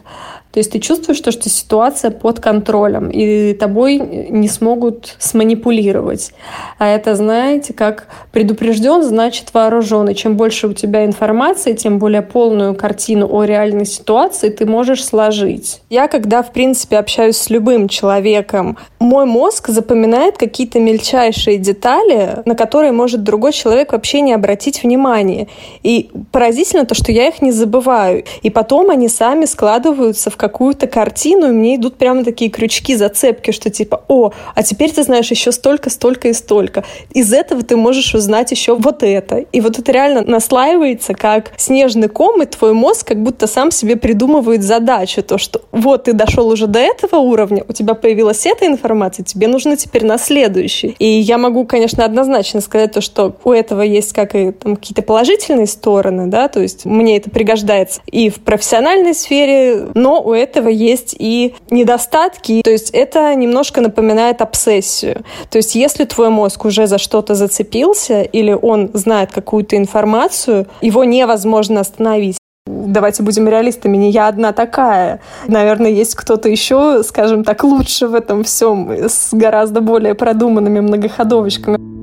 [0.56, 6.32] То есть ты чувствуешь, что, что ситуация под контролем, и тобой не смогут сманипулировать.
[6.80, 10.08] А это, знаете, как предупрежден, значит вооружен.
[10.08, 15.04] И чем больше у тебя информации, тем более полную картину о реальной ситуации ты можешь
[15.04, 15.82] сложить.
[15.90, 22.56] Я, когда, в принципе, общаюсь с любым человеком, мой мозг запоминает какие-то мельчайшие детали, на
[22.56, 25.50] которые может другой человек вообще не обратить внимания.
[25.84, 28.24] И поразительно то, что я их не забываю.
[28.42, 33.52] И потом они сами складываются в какую-то картину, и мне идут прямо такие крючки, зацепки,
[33.52, 36.84] что типа, о, а теперь ты знаешь еще столько, столько и столько.
[37.12, 39.38] Из этого ты можешь узнать еще вот это.
[39.38, 43.96] И вот это реально наслаивается как снежный ком, и твой мозг как будто сам себе
[43.96, 48.68] придумывает задачу, то, что вот ты дошел уже до этого уровня, у тебя появилась эта
[48.68, 50.96] информация, тебе нужно теперь на следующий.
[51.00, 55.02] И я могу, конечно, однозначно сказать то, что у этого есть как и там, какие-то
[55.02, 60.70] положительные стороны, да, то есть мне это пригождается и в профессиональной сфере, но у этого
[60.70, 62.62] есть и недостатки.
[62.64, 65.24] То есть это немножко напоминает обсессию.
[65.50, 71.04] То есть если твой мозг уже за что-то зацепился или он знает какую-то информацию, его
[71.04, 72.38] невозможно остановить.
[72.68, 75.22] Давайте будем реалистами, не я одна такая.
[75.48, 81.95] Наверное, есть кто-то еще, скажем так, лучше в этом всем, с гораздо более продуманными многоходовочками.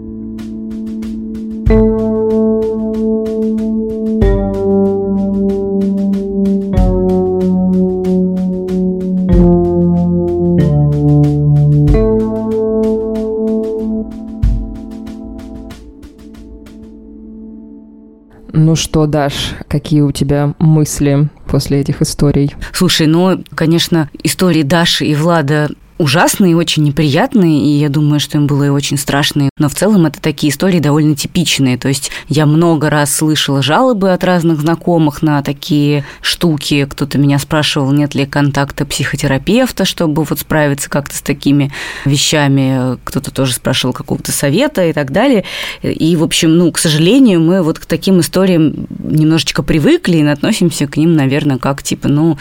[18.62, 22.55] Ну что, Даш, какие у тебя мысли после этих историй?
[22.72, 25.68] Слушай, ну, конечно, истории Даши и Влада
[26.02, 29.48] ужасные, очень неприятные, и я думаю, что им было и очень страшно.
[29.58, 31.78] Но в целом это такие истории довольно типичные.
[31.78, 36.86] То есть я много раз слышала жалобы от разных знакомых на такие штуки.
[36.90, 41.70] Кто-то меня спрашивал, нет ли контакта психотерапевта, чтобы вот справиться как-то с такими
[42.04, 42.98] вещами.
[43.04, 45.44] Кто-то тоже спрашивал какого-то совета и так далее.
[45.82, 50.88] И, в общем, ну, к сожалению, мы вот к таким историям немножечко привыкли и относимся
[50.88, 52.38] к ним, наверное, как типа, ну,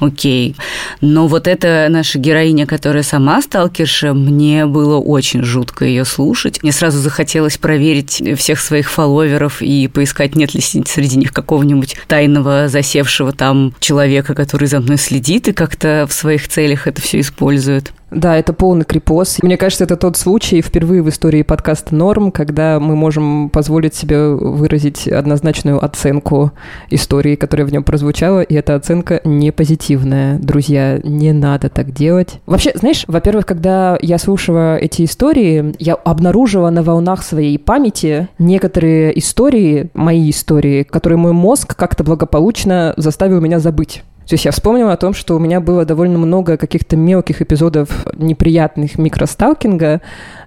[0.00, 0.56] окей.
[1.02, 6.62] Но вот эта наша героиня, которая сама сталкерша, мне было очень жутко ее слушать.
[6.62, 12.68] Мне сразу захотелось проверить всех своих фолловеров и поискать, нет ли среди них какого-нибудь тайного
[12.68, 17.92] засевшего там человека, который за мной следит и как-то в своих целях это все использует.
[18.12, 19.38] Да, это полный крипос.
[19.42, 24.28] Мне кажется, это тот случай впервые в истории подкаста «Норм», когда мы можем позволить себе
[24.28, 26.52] выразить однозначную оценку
[26.90, 30.38] истории, которая в нем прозвучала, и эта оценка не позитивная.
[30.38, 32.40] Друзья, не надо так делать.
[32.44, 39.18] Вообще, знаешь, во-первых, когда я слушала эти истории, я обнаружила на волнах своей памяти некоторые
[39.18, 44.02] истории, мои истории, которые мой мозг как-то благополучно заставил меня забыть.
[44.32, 48.06] То есть я вспомнила о том, что у меня было довольно много каких-то мелких эпизодов
[48.14, 50.00] неприятных микросталкинга,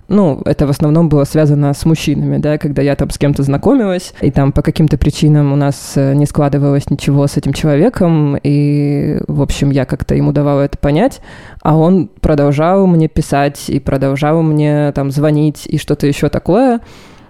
[0.07, 4.15] ну, это в основном было связано с мужчинами, да, когда я там с кем-то знакомилась,
[4.21, 9.19] и там по каким-то причинам у нас э, не складывалось ничего с этим человеком, и,
[9.27, 11.21] в общем, я как-то ему давала это понять,
[11.61, 16.81] а он продолжал мне писать и продолжал мне там звонить и что-то еще такое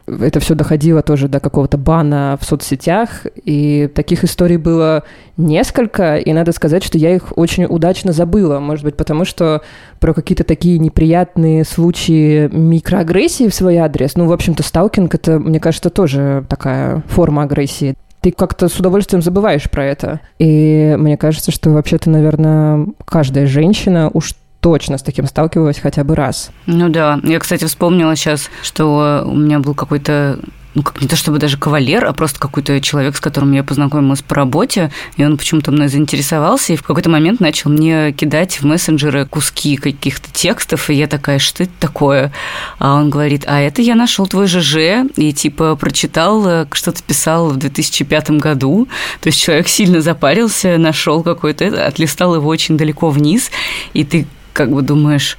[0.08, 5.04] это все доходило тоже до какого-то бана в соцсетях, и таких историй было
[5.38, 9.62] несколько, и надо сказать, что я их очень удачно забыла, может быть, потому что
[10.00, 15.60] про какие-то такие неприятные случаи микроагрессии в свой адрес, ну, в общем-то, сталкинг— это, мне
[15.60, 20.20] кажется, тоже такая форма агрессии ты как-то с удовольствием забываешь про это.
[20.40, 24.34] И мне кажется, что вообще-то, наверное, каждая женщина уж
[24.66, 26.50] точно с таким сталкивалась хотя бы раз.
[26.66, 27.20] Ну да.
[27.22, 30.40] Я, кстати, вспомнила сейчас, что у меня был какой-то
[30.74, 34.24] ну, как не то чтобы даже кавалер, а просто какой-то человек, с которым я познакомилась
[34.24, 38.66] по работе, и он почему-то мной заинтересовался, и в какой-то момент начал мне кидать в
[38.66, 42.34] мессенджеры куски каких-то текстов, и я такая, что это такое?
[42.80, 47.04] А он говорит, а это я нашел твой ЖЖ, и типа прочитал, э, что ты
[47.04, 48.88] писал в 2005 году,
[49.22, 53.52] то есть человек сильно запарился, нашел какой-то, отлистал его очень далеко вниз,
[53.94, 55.38] и ты как бы думаешь,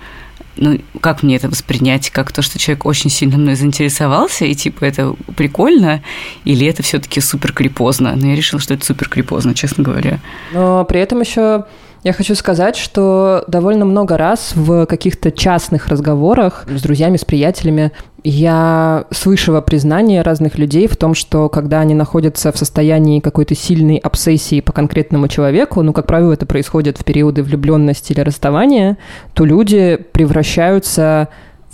[0.56, 2.10] ну, как мне это воспринять?
[2.10, 6.02] Как то, что человек очень сильно мной заинтересовался, и типа это прикольно,
[6.44, 8.14] или это все-таки супер крипозно?
[8.14, 10.20] Но я решила, что это супер крипозно, честно говоря.
[10.52, 11.64] Но при этом еще
[12.06, 17.90] я хочу сказать, что довольно много раз в каких-то частных разговорах с друзьями, с приятелями
[18.22, 23.96] я слышала признание разных людей в том, что когда они находятся в состоянии какой-то сильной
[23.96, 28.98] обсессии по конкретному человеку, ну, как правило, это происходит в периоды влюбленности или расставания,
[29.34, 31.26] то люди превращаются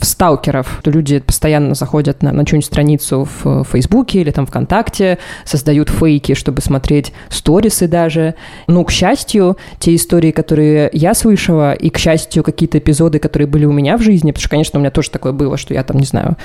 [0.05, 0.81] сталкеров.
[0.85, 6.61] Люди постоянно заходят на, на чью-нибудь страницу в Фейсбуке или там ВКонтакте, создают фейки, чтобы
[6.61, 8.35] смотреть сторисы даже.
[8.67, 13.65] Ну, к счастью, те истории, которые я слышала, и, к счастью, какие-то эпизоды, которые были
[13.65, 15.99] у меня в жизни, потому что, конечно, у меня тоже такое было, что я там,
[15.99, 16.37] не знаю,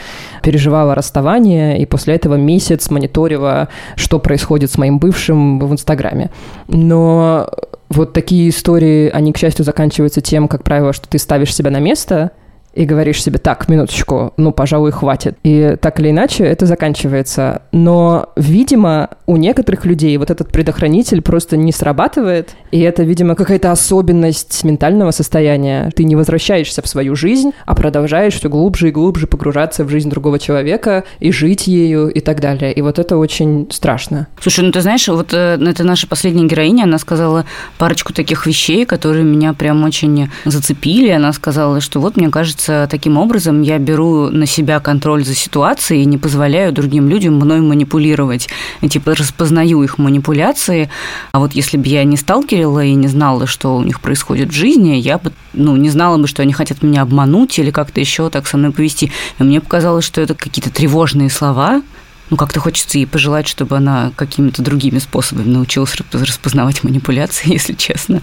[0.43, 6.31] переживала расставание, и после этого месяц мониторила, что происходит с моим бывшим в Инстаграме.
[6.67, 7.49] Но
[7.89, 11.79] вот такие истории, они, к счастью, заканчиваются тем, как правило, что ты ставишь себя на
[11.79, 12.31] место–
[12.77, 15.35] и говоришь себе, так, минуточку, ну, пожалуй, хватит.
[15.43, 17.63] И так или иначе это заканчивается.
[17.71, 23.71] Но, видимо, у некоторых людей вот этот предохранитель просто не срабатывает, и это, видимо, какая-то
[23.71, 25.91] особенность ментального состояния.
[25.95, 30.11] Ты не возвращаешься в свою жизнь, а продолжаешь все глубже и глубже погружаться в жизнь
[30.11, 32.73] другого человека и жить ею и так далее.
[32.73, 34.27] И вот это очень страшно.
[34.39, 37.45] Слушай, ну ты знаешь, вот э, это наша последняя героиня, она сказала
[37.79, 41.09] парочку таких вещей, которые меня прям очень зацепили.
[41.09, 45.35] Она сказала, что вот, мне кажется, кажется, таким образом я беру на себя контроль за
[45.35, 48.49] ситуацией и не позволяю другим людям мной манипулировать.
[48.81, 50.89] И, типа распознаю их манипуляции.
[51.31, 54.53] А вот если бы я не сталкерила и не знала, что у них происходит в
[54.53, 58.29] жизни, я бы ну, не знала бы, что они хотят меня обмануть или как-то еще
[58.29, 59.11] так со мной повести.
[59.39, 61.81] И мне показалось, что это какие-то тревожные слова,
[62.29, 68.21] ну, как-то хочется ей пожелать, чтобы она какими-то другими способами научилась распознавать манипуляции, если честно.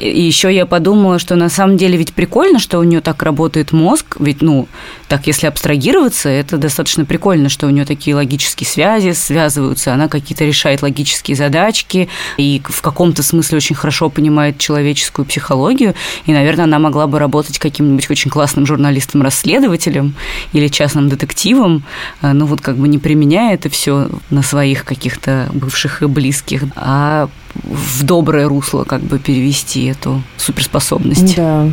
[0.00, 3.72] И еще я подумала, что на самом деле ведь прикольно, что у нее так работает
[3.72, 4.66] мозг, ведь, ну,
[5.08, 10.44] так если абстрагироваться, это достаточно прикольно, что у нее такие логические связи связываются, она какие-то
[10.44, 12.08] решает логические задачки
[12.38, 17.58] и в каком-то смысле очень хорошо понимает человеческую психологию, и, наверное, она могла бы работать
[17.58, 20.14] каким-нибудь очень классным журналистом-расследователем
[20.54, 21.84] или частным детективом,
[22.22, 26.64] э, ну, вот как бы не применяя это все на своих каких-то бывших и близких,
[26.74, 31.36] а в доброе русло как бы перевести эту суперспособность.
[31.36, 31.68] Да.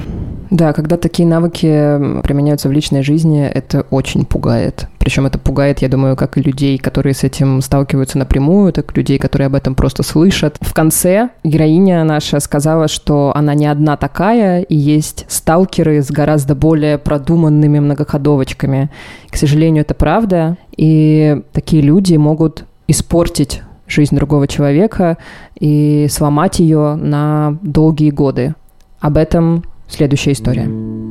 [0.49, 4.87] Да, когда такие навыки применяются в личной жизни, это очень пугает.
[4.97, 8.95] Причем это пугает, я думаю, как и людей, которые с этим сталкиваются напрямую, так и
[8.95, 10.57] людей, которые об этом просто слышат.
[10.61, 16.55] В конце героиня наша сказала, что она не одна такая, и есть сталкеры с гораздо
[16.55, 18.89] более продуманными многоходовочками.
[19.29, 25.17] К сожалению, это правда, и такие люди могут испортить жизнь другого человека
[25.59, 28.55] и сломать ее на долгие годы.
[28.99, 31.06] Об этом следующая история.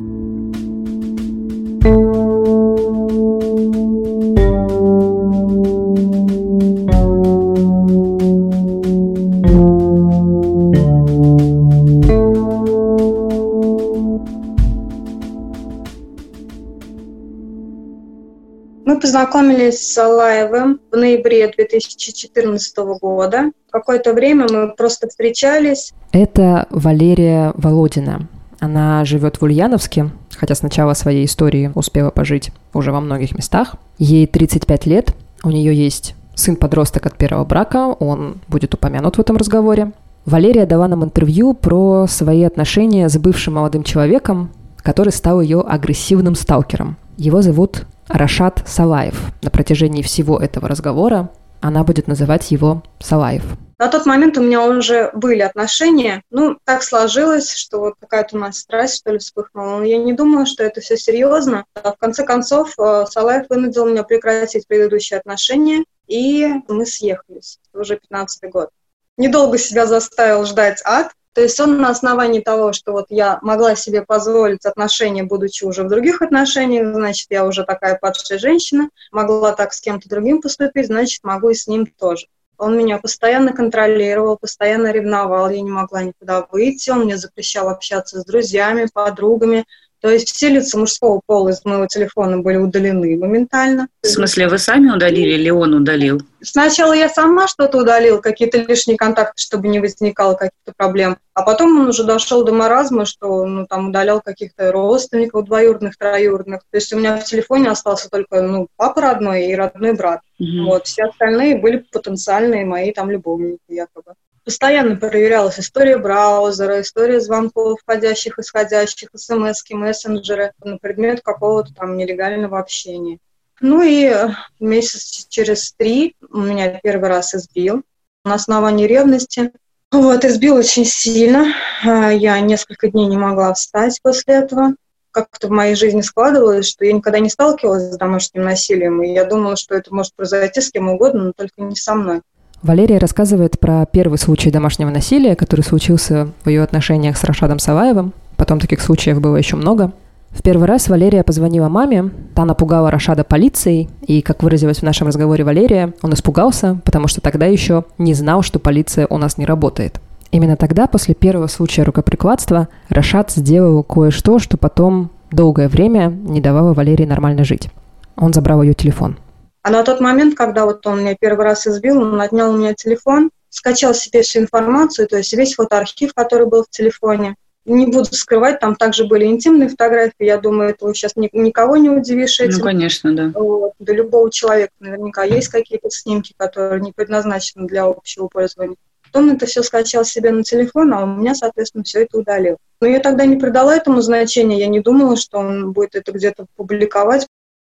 [19.07, 23.51] Познакомились с Алаевым в ноябре 2014 года.
[23.71, 25.93] Какое-то время мы просто встречались.
[26.11, 28.27] Это Валерия Володина.
[28.59, 33.75] Она живет в Ульяновске, хотя сначала своей истории успела пожить уже во многих местах.
[33.97, 39.37] Ей 35 лет, у нее есть сын-подросток от первого брака, он будет упомянут в этом
[39.37, 39.93] разговоре.
[40.25, 46.35] Валерия дала нам интервью про свои отношения с бывшим молодым человеком, который стал ее агрессивным
[46.35, 46.97] сталкером.
[47.15, 49.19] Его зовут Рашат Салаев.
[49.41, 51.29] На протяжении всего этого разговора
[51.61, 53.43] она будет называть его Салаев.
[53.79, 56.23] На тот момент у меня уже были отношения.
[56.31, 59.77] Ну, так сложилось, что вот какая-то у нас страсть, что ли, вспыхнула.
[59.77, 61.65] Но я не думала, что это все серьезно.
[61.75, 67.59] А в конце концов, э, Салаев вынудил меня прекратить предыдущие отношения, и мы съехались.
[67.73, 68.69] Уже 15 год.
[69.15, 73.75] Недолго себя заставил ждать ад, то есть он на основании того, что вот я могла
[73.75, 79.53] себе позволить отношения, будучи уже в других отношениях, значит, я уже такая падшая женщина, могла
[79.53, 82.25] так с кем-то другим поступить, значит, могу и с ним тоже.
[82.57, 88.19] Он меня постоянно контролировал, постоянно ревновал, я не могла никуда выйти, он мне запрещал общаться
[88.19, 89.65] с друзьями, подругами,
[89.99, 93.87] То есть все лица мужского пола из моего телефона были удалены моментально.
[94.03, 96.21] В смысле, вы сами удалили или он удалил?
[96.41, 101.17] Сначала я сама что-то удалил, какие-то лишние контакты, чтобы не возникало каких-то проблем.
[101.33, 106.61] А потом он уже дошел до маразма, что ну, там удалял каких-то родственников двоюродных, троюродных.
[106.69, 110.21] То есть у меня в телефоне остался только ну, папа родной и родной брат.
[110.39, 110.65] Угу.
[110.67, 114.13] Вот, все остальные были потенциальные мои там любовники якобы.
[114.47, 122.57] Постоянно проверялась история браузера, история звонков входящих, исходящих, смс, мессенджеры на предмет какого-то там нелегального
[122.57, 123.17] общения.
[123.59, 124.29] Ну и э,
[124.61, 127.83] месяц через три меня первый раз избил
[128.23, 129.51] на основании ревности.
[129.91, 131.47] Вот, избил очень сильно.
[131.85, 134.75] А, я несколько дней не могла встать после этого.
[135.11, 139.25] Как-то в моей жизни складывалось, что я никогда не сталкивалась с домашним насилием, и я
[139.25, 142.21] думала, что это может произойти с кем угодно, но только не со мной.
[142.63, 148.13] Валерия рассказывает про первый случай домашнего насилия, который случился в ее отношениях с Рашадом Саваевым.
[148.35, 149.91] Потом таких случаев было еще много.
[150.31, 155.07] В первый раз Валерия позвонила маме, та напугала Рашада полицией, и, как выразилась в нашем
[155.07, 159.45] разговоре Валерия, он испугался, потому что тогда еще не знал, что полиция у нас не
[159.45, 160.01] работает.
[160.31, 166.73] Именно тогда, после первого случая рукоприкладства, Рашад сделал кое-что, что потом долгое время не давало
[166.73, 167.69] Валерии нормально жить.
[168.15, 169.17] Он забрал ее телефон–
[169.67, 172.73] а на тот момент, когда вот он меня первый раз избил, он отнял у меня
[172.73, 177.35] телефон, скачал себе всю информацию, то есть весь фотоархив, который был в телефоне.
[177.65, 180.23] Не буду скрывать, там также были интимные фотографии.
[180.23, 182.59] Я думаю, это сейчас никого не удивишь этим.
[182.59, 183.29] Ну, конечно, да.
[183.35, 183.73] Вот.
[183.77, 188.77] До любого человека наверняка есть какие-то снимки, которые не предназначены для общего пользования.
[189.11, 192.55] Он это все скачал себе на телефон, а у меня, соответственно, все это удалил.
[192.79, 196.45] Но я тогда не придала этому значения, я не думала, что он будет это где-то
[196.55, 197.27] публиковать,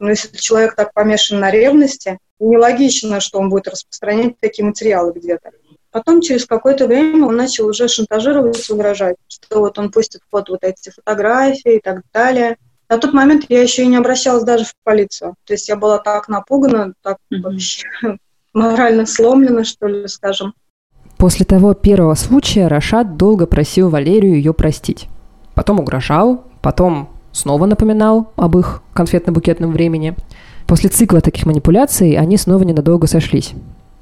[0.03, 5.51] но если человек так помешан на ревности, нелогично, что он будет распространять такие материалы где-то.
[5.93, 10.65] Потом через какое-то время он начал уже шантажировать, угрожать, что вот он пустит вот, вот
[10.65, 12.57] эти фотографии и так далее.
[12.89, 15.37] На тот момент я еще и не обращалась даже в полицию.
[15.45, 17.41] То есть я была так напугана, так mm-hmm.
[17.43, 17.87] вообще
[18.53, 20.55] морально сломлена, что ли, скажем.
[21.17, 25.09] После того первого случая Рашад долго просил Валерию ее простить.
[25.55, 30.15] Потом угрожал, потом снова напоминал об их конфетно-букетном времени.
[30.67, 33.53] После цикла таких манипуляций они снова ненадолго сошлись.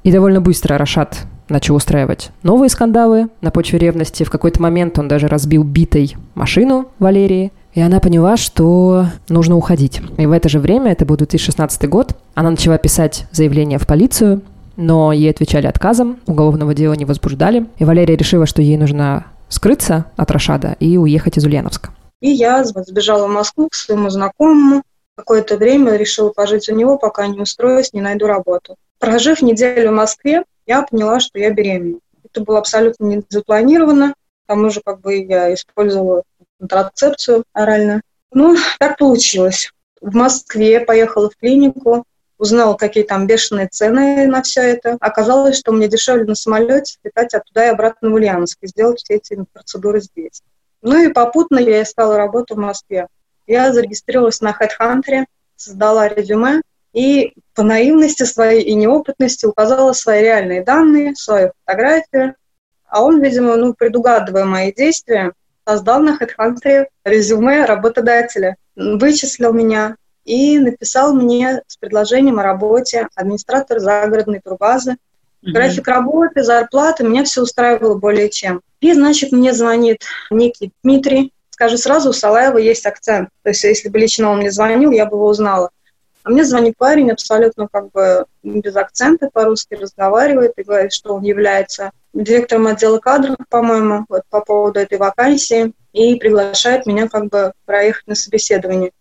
[0.03, 4.23] И довольно быстро Рашат начал устраивать новые скандалы на почве ревности.
[4.23, 7.51] В какой-то момент он даже разбил битой машину Валерии.
[7.73, 10.01] И она поняла, что нужно уходить.
[10.17, 14.41] И в это же время, это был 2016 год, она начала писать заявление в полицию,
[14.75, 17.67] но ей отвечали отказом, уголовного дела не возбуждали.
[17.77, 21.91] И Валерия решила, что ей нужно скрыться от Рашада и уехать из Ульяновска.
[22.21, 24.83] И я сбежала в Москву к своему знакомому.
[25.15, 28.77] Какое-то время решила пожить у него, пока не устроюсь, не найду работу.
[28.99, 31.99] Прожив неделю в Москве, я поняла, что я беременна.
[32.23, 34.13] Это было абсолютно не запланировано.
[34.45, 36.23] К тому же как бы я использовала
[36.59, 38.01] контрацепцию орально.
[38.31, 39.71] Ну, так получилось.
[39.99, 42.05] В Москве поехала в клинику,
[42.37, 44.97] узнала, какие там бешеные цены на все это.
[44.99, 49.15] Оказалось, что мне дешевле на самолете летать оттуда и обратно в Ульяновск и сделать все
[49.15, 50.41] эти процедуры здесь.
[50.81, 53.07] Ну и попутно я искала работу в Москве.
[53.47, 55.25] Я зарегистрировалась на HeadHunter,
[55.55, 56.61] создала резюме
[56.93, 62.35] и по наивности своей и неопытности указала свои реальные данные, свою фотографию.
[62.87, 65.33] А он, видимо, ну, предугадывая мои действия,
[65.65, 73.79] создал на HeadHunter резюме работодателя, вычислил меня и написал мне с предложением о работе администратор
[73.79, 74.97] загородной турбазы
[75.43, 75.51] Mm-hmm.
[75.51, 78.61] График работы, зарплаты, меня все устраивало более чем.
[78.79, 83.29] И, значит, мне звонит некий Дмитрий, скажу сразу, у Салаева есть акцент.
[83.43, 85.69] То есть, если бы лично он мне звонил, я бы его узнала.
[86.23, 91.23] А мне звонит парень абсолютно как бы без акцента, по-русски разговаривает и говорит, что он
[91.23, 97.53] является директором отдела кадров, по-моему, вот по поводу этой вакансии, и приглашает меня как бы
[97.65, 98.91] проехать на собеседование.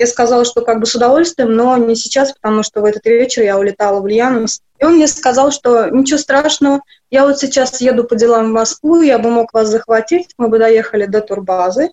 [0.00, 3.42] Я сказала, что как бы с удовольствием, но не сейчас, потому что в этот вечер
[3.42, 4.62] я улетала в Ульяновск.
[4.78, 6.80] И он мне сказал, что ничего страшного,
[7.10, 10.58] я вот сейчас еду по делам в Москву, я бы мог вас захватить, мы бы
[10.58, 11.90] доехали до турбазы,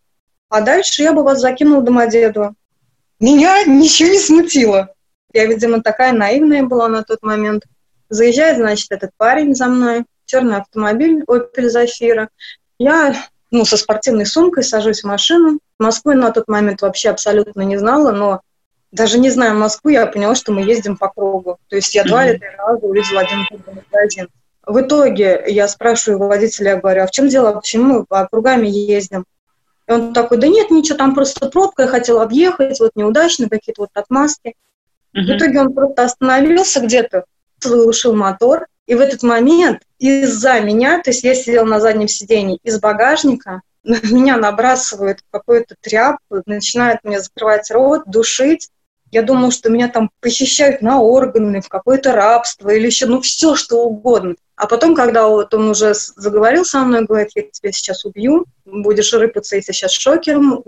[0.47, 2.55] а дальше я бы вас закинул Домодедово.
[3.19, 4.87] Меня ничего не смутило.
[5.33, 7.63] Я, видимо, такая наивная была на тот момент.
[8.07, 12.29] Заезжает, значит, этот парень за мной, черный автомобиль Opel Zafira.
[12.79, 13.13] Я
[13.51, 15.59] ну, со спортивной сумкой сажусь в машину.
[15.79, 18.41] Москву на тот момент вообще абсолютно не знала, но
[18.91, 21.57] даже не зная Москву, я поняла, что мы ездим по кругу.
[21.69, 23.45] То есть я два или три раза увидела один
[23.91, 24.29] магазин.
[24.65, 28.67] В итоге я спрашиваю водителя, я говорю, а в чем дело, почему мы по округами
[28.67, 29.25] ездим?
[29.87, 33.83] И он такой, да нет, ничего, там просто пробка, я хотел объехать, вот неудачно, какие-то
[33.83, 34.55] вот отмазки.
[35.15, 35.21] Uh-huh.
[35.21, 37.23] В итоге он просто остановился где-то,
[37.61, 42.59] заглушил мотор, и в этот момент из-за меня, то есть я сидела на заднем сидении,
[42.63, 48.69] из багажника на меня набрасывают какую-то тряпку, начинают мне закрывать рот, душить.
[49.11, 53.55] Я думала, что меня там похищают на органы, в какое-то рабство или еще, ну, все,
[53.55, 54.35] что угодно.
[54.57, 59.13] А потом, когда вот он уже заговорил со мной, говорит, я тебя сейчас убью, будешь
[59.13, 60.63] рыпаться, если сейчас шокером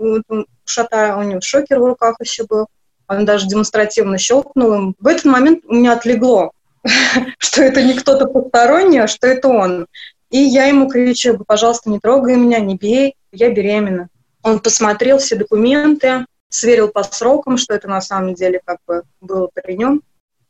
[0.64, 2.66] шатаю, у него шокер в руках еще был.
[3.08, 4.94] Он даже демонстративно щелкнул.
[4.98, 6.52] В этот момент у меня отлегло,
[7.38, 9.86] что это не кто-то посторонний, а что это он.
[10.30, 14.08] И я ему кричу, пожалуйста, не трогай меня, не бей, я беременна.
[14.42, 19.48] Он посмотрел все документы, сверил по срокам, что это на самом деле как бы было
[19.52, 20.02] при нем.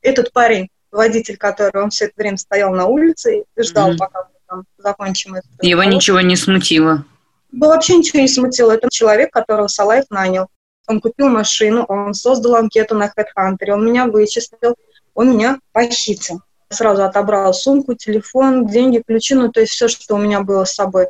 [0.02, 3.98] Этот парень, водитель, который он все это время стоял на улице и ждал, mm-hmm.
[3.98, 5.46] пока мы там закончим это.
[5.62, 5.94] Его разговор.
[5.94, 7.04] ничего не смутило?
[7.52, 8.72] Его вообще ничего не смутило.
[8.72, 10.48] Это человек, которого Салаев нанял.
[10.86, 14.74] Он купил машину, он создал анкету на HeadHunter, он меня вычислил,
[15.20, 16.40] он меня похитил
[16.70, 20.74] сразу отобрал сумку, телефон, деньги, ключи, ну, то есть все, что у меня было с
[20.74, 21.08] собой.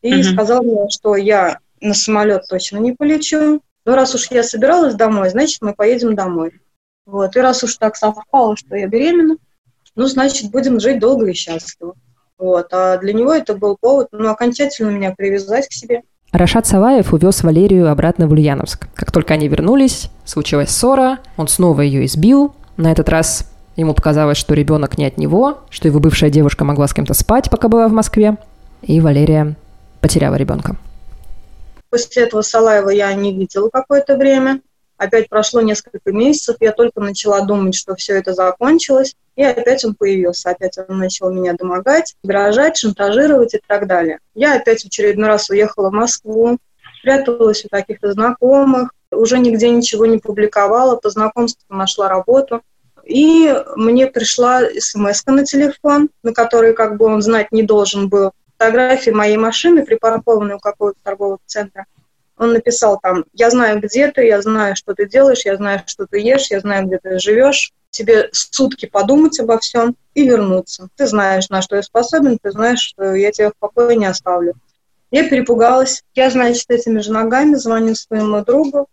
[0.00, 0.22] И uh-huh.
[0.22, 3.60] сказал мне, что я на самолет точно не полечу.
[3.84, 6.52] Ну, раз уж я собиралась домой, значит, мы поедем домой.
[7.04, 7.36] Вот.
[7.36, 9.36] И раз уж так совпало, что я беременна,
[9.96, 11.94] ну, значит, будем жить долго и счастливо.
[12.38, 12.68] Вот.
[12.72, 16.02] А для него это был повод, ну, окончательно меня привязать к себе.
[16.30, 18.86] Рашат Саваев увез Валерию обратно в Ульяновск.
[18.94, 23.46] Как только они вернулись, случилась ссора, он снова ее избил, на этот раз
[23.76, 27.48] Ему показалось, что ребенок не от него, что его бывшая девушка могла с кем-то спать,
[27.50, 28.36] пока была в Москве,
[28.82, 29.54] и Валерия
[30.00, 30.76] потеряла ребенка.
[31.88, 34.60] После этого Салаева я не видела какое-то время.
[34.98, 39.94] Опять прошло несколько месяцев, я только начала думать, что все это закончилось, и опять он
[39.94, 40.50] появился.
[40.50, 44.18] Опять он начал меня домогать, угрожать, шантажировать и так далее.
[44.34, 46.58] Я опять в очередной раз уехала в Москву,
[47.02, 52.62] пряталась у каких-то знакомых, уже нигде ничего не публиковала, по знакомству нашла работу.
[53.04, 58.32] И мне пришла смс на телефон, на который как бы он знать не должен был.
[58.58, 61.86] Фотографии моей машины, припаркованной у какого-то торгового центра.
[62.36, 66.06] Он написал там, я знаю, где ты, я знаю, что ты делаешь, я знаю, что
[66.06, 67.72] ты ешь, я знаю, где ты живешь.
[67.90, 70.88] Тебе сутки подумать обо всем и вернуться.
[70.96, 74.54] Ты знаешь, на что я способен, ты знаешь, что я тебя в покое не оставлю.
[75.12, 76.02] Я перепугалась.
[76.14, 78.88] Я, значит, этими же ногами звоню своему другу.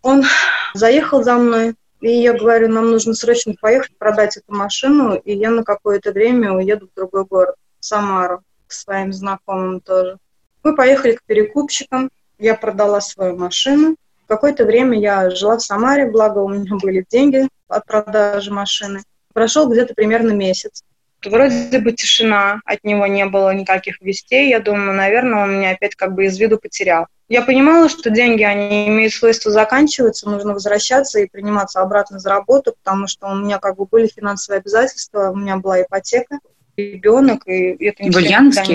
[0.00, 0.24] Он
[0.72, 5.50] заехал за мной, и я говорю, нам нужно срочно поехать продать эту машину, и я
[5.50, 10.16] на какое-то время уеду в другой город, в Самару, к своим знакомым тоже.
[10.62, 12.08] Мы поехали к перекупщикам,
[12.38, 13.96] я продала свою машину.
[14.26, 19.02] Какое-то время я жила в Самаре, благо у меня были деньги от продажи машины.
[19.34, 20.82] Прошел где-то примерно месяц.
[21.24, 24.48] Вроде бы тишина, от него не было никаких вестей.
[24.48, 27.06] Я думаю, наверное, он меня опять как бы из виду потерял.
[27.28, 32.74] Я понимала, что деньги, они имеют свойство заканчиваться, нужно возвращаться и приниматься обратно за работу,
[32.82, 36.38] потому что у меня как бы были финансовые обязательства, у меня была ипотека,
[36.76, 38.10] ребенок, и это не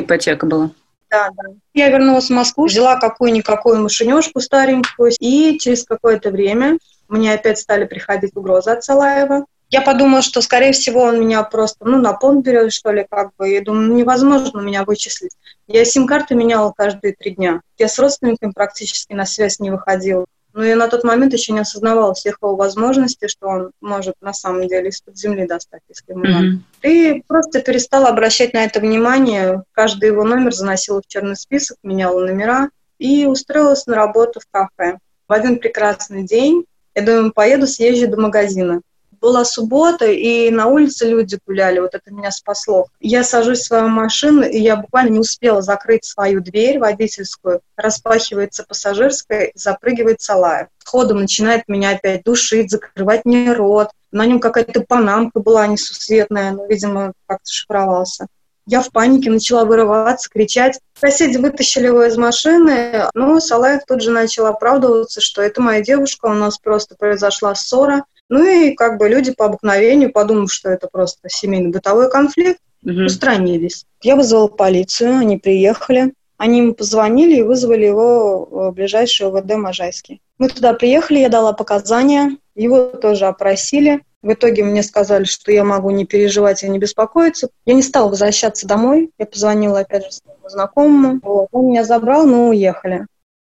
[0.01, 0.71] ипотека была?
[1.09, 1.53] Да, да.
[1.73, 6.77] Я вернулась в Москву, взяла какую-никакую машинешку старенькую, и через какое-то время
[7.07, 9.45] мне опять стали приходить угрозы от Салаева.
[9.73, 13.31] Я подумала, что, скорее всего, он меня просто, ну, на понт берет, что ли, как
[13.39, 13.49] бы.
[13.49, 15.31] Я думаю, ну, невозможно меня вычислить.
[15.65, 17.59] Я сим-карты меняла каждые три дня.
[17.79, 20.25] Я с родственниками практически на связь не выходила.
[20.53, 24.31] Но я на тот момент еще не осознавала всех его возможностей, что он может на
[24.31, 26.29] самом деле из-под земли достать, если ему mm-hmm.
[26.29, 26.59] надо.
[26.83, 29.63] И просто перестала обращать на это внимание.
[29.71, 32.69] Каждый его номер заносила в черный список, меняла номера
[32.99, 34.99] и устроилась на работу в кафе.
[35.27, 36.63] В один прекрасный день
[36.93, 38.83] я думаю, поеду, съезжу до магазина
[39.23, 42.87] была суббота, и на улице люди гуляли, вот это меня спасло.
[42.99, 48.65] Я сажусь в свою машину, и я буквально не успела закрыть свою дверь водительскую, распахивается
[48.67, 50.67] пассажирская, запрыгивает Салаев.
[50.83, 53.91] Ходом начинает меня опять душить, закрывать мне рот.
[54.11, 58.27] На нем какая-то панамка была несусветная, но, видимо, как-то шифровался.
[58.65, 60.79] Я в панике начала вырываться, кричать.
[60.99, 66.25] Соседи вытащили его из машины, но Салаев тут же начал оправдываться, что это моя девушка,
[66.25, 68.03] у нас просто произошла ссора,
[68.33, 73.03] ну и как бы люди по обыкновению, подумав, что это просто семейный бытовой конфликт, угу.
[73.03, 73.85] устранились.
[74.01, 76.13] Я вызвала полицию, они приехали.
[76.37, 80.19] Они ему позвонили и вызвали его в ближайший ОВД Можайский.
[80.39, 84.01] Мы туда приехали, я дала показания, его тоже опросили.
[84.23, 87.49] В итоге мне сказали, что я могу не переживать и не беспокоиться.
[87.65, 89.11] Я не стала возвращаться домой.
[89.19, 91.19] Я позвонила опять же своему знакомому.
[91.21, 91.49] Вот.
[91.51, 93.05] Он меня забрал, мы уехали.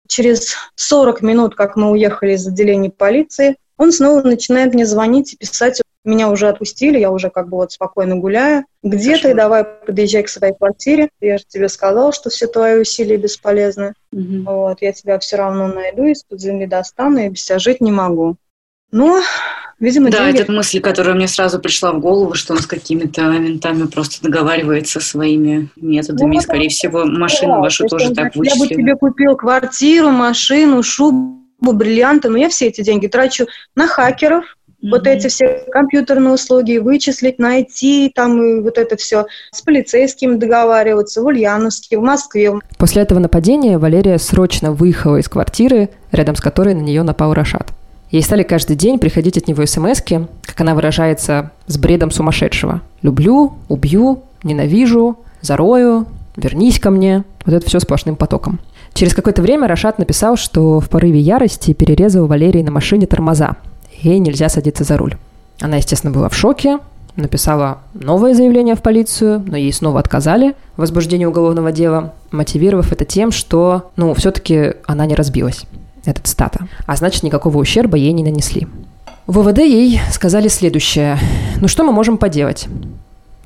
[0.08, 5.38] Через 40 минут, как мы уехали из отделения полиции, он снова начинает мне звонить и
[5.38, 8.66] писать, меня уже отпустили, я уже как бы вот спокойно гуляю.
[8.82, 9.22] Где Хорошо.
[9.22, 9.34] ты?
[9.34, 11.08] Давай подъезжай к своей квартире.
[11.22, 13.94] Я же тебе сказала, что все твои усилия бесполезны.
[14.12, 14.42] Угу.
[14.44, 18.36] Вот, я тебя все равно найду, из-под земли достану, и без тебя жить не могу.
[18.92, 19.22] Но
[19.78, 20.42] Видимо, да, деньги...
[20.42, 25.00] это мысль, которая мне сразу пришла в голову, что он с какими-то ментами просто договаривается
[25.00, 26.34] своими методами.
[26.34, 28.62] Ну, Скорее всего, машину да, вашу то тоже так вычислили.
[28.62, 33.86] Я бы тебе купил квартиру, машину, шубу, бриллианты, но я все эти деньги трачу на
[33.86, 34.44] хакеров,
[34.82, 34.90] Mm-hmm.
[34.92, 39.26] Вот эти все компьютерные услуги, вычислить, найти, там и вот это все.
[39.52, 42.52] С полицейскими договариваться в Ульяновске, в Москве.
[42.78, 47.68] После этого нападения Валерия срочно выехала из квартиры, рядом с которой на нее напал Рашат.
[48.10, 52.80] Ей стали каждый день приходить от него смс как она выражается, с бредом сумасшедшего.
[53.02, 56.06] «Люблю», «убью», «ненавижу», «зарою»,
[56.36, 57.24] «вернись ко мне».
[57.44, 58.60] Вот это все сплошным потоком.
[58.94, 63.56] Через какое-то время Рашат написал, что в порыве ярости перерезал Валерии на машине тормоза.
[64.00, 65.16] Ей нельзя садиться за руль.
[65.60, 66.78] Она, естественно, была в шоке,
[67.16, 73.04] написала новое заявление в полицию, но ей снова отказали в возбуждении уголовного дела, мотивировав это
[73.04, 75.64] тем, что, ну, все-таки она не разбилась
[76.04, 76.66] этот стата.
[76.86, 78.66] А значит, никакого ущерба ей не нанесли.
[79.26, 81.18] В ВВД ей сказали следующее.
[81.60, 82.66] Ну что мы можем поделать?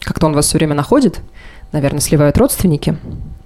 [0.01, 1.20] Как-то он вас все время находит.
[1.72, 2.97] Наверное, сливают родственники.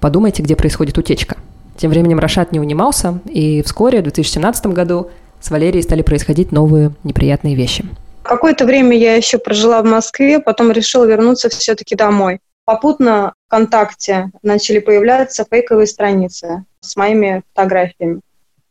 [0.00, 1.36] Подумайте, где происходит утечка.
[1.78, 5.10] Тем временем Рашат не унимался, и вскоре, в 2017 году,
[5.40, 7.84] с Валерией стали происходить новые неприятные вещи.
[8.24, 12.40] Какое-то время я еще прожила в Москве, потом решила вернуться все-таки домой.
[12.64, 18.20] Попутно ВКонтакте начали появляться фейковые страницы с моими фотографиями.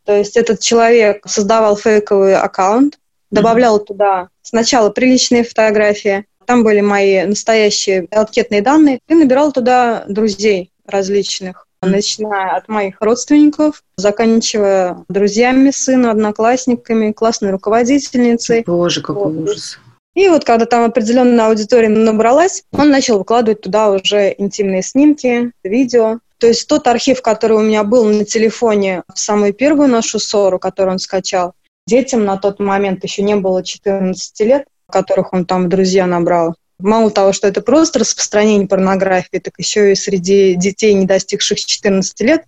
[0.06, 3.00] То есть этот человек создавал фейковый аккаунт,
[3.32, 3.86] добавлял mm-hmm.
[3.86, 11.67] туда сначала приличные фотографии, там были мои настоящие анкетные данные, и набирал туда друзей различных.
[11.82, 18.64] Начиная от моих родственников, заканчивая друзьями сына, одноклассниками, классной руководительницей.
[18.66, 19.50] Боже, какой вот.
[19.50, 19.80] ужас.
[20.16, 26.20] И вот когда там определенная аудитория набралась, он начал выкладывать туда уже интимные снимки, видео.
[26.40, 30.58] То есть тот архив, который у меня был на телефоне в самую первую нашу ссору,
[30.58, 31.54] которую он скачал,
[31.86, 36.56] детям на тот момент еще не было 14 лет, которых он там друзья набрал.
[36.80, 42.22] Мало того, что это просто распространение порнографии, так еще и среди детей, не достигших 14
[42.22, 42.44] лет,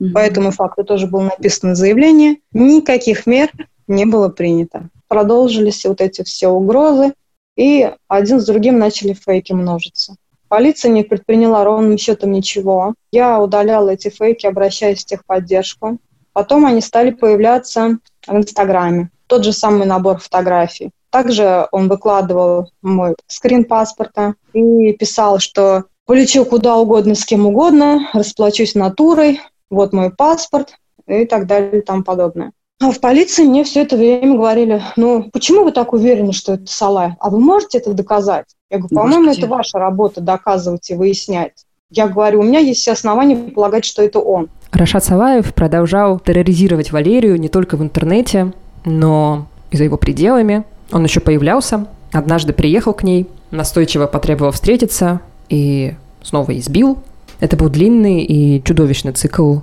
[0.00, 0.12] mm-hmm.
[0.12, 3.50] по этому факту тоже было написано заявление, никаких мер
[3.86, 4.88] не было принято.
[5.08, 7.14] Продолжились вот эти все угрозы,
[7.56, 10.16] и один с другим начали фейки множиться.
[10.48, 12.94] Полиция не предприняла ровным счетом ничего.
[13.12, 15.98] Я удаляла эти фейки, обращаясь в техподдержку.
[16.32, 19.10] Потом они стали появляться в Инстаграме.
[19.26, 20.90] Тот же самый набор фотографий.
[21.10, 28.08] Также он выкладывал мой скрин паспорта и писал, что полечу куда угодно, с кем угодно,
[28.12, 29.40] расплачусь натурой,
[29.70, 30.74] вот мой паспорт
[31.06, 32.52] и так далее и тому подобное.
[32.80, 36.66] А в полиции мне все это время говорили, ну, почему вы так уверены, что это
[36.66, 37.14] Салай?
[37.20, 38.46] А вы можете это доказать?
[38.70, 41.66] Я говорю, по-моему, это ваша работа доказывать и выяснять.
[41.90, 44.48] Я говорю, у меня есть все основания полагать, что это он.
[44.72, 48.52] Рашат Салаев продолжал терроризировать Валерию не только в интернете,
[48.84, 50.64] но и за его пределами.
[50.92, 56.98] Он еще появлялся, однажды приехал к ней, настойчиво потребовал встретиться и снова избил.
[57.38, 59.58] Это был длинный и чудовищный цикл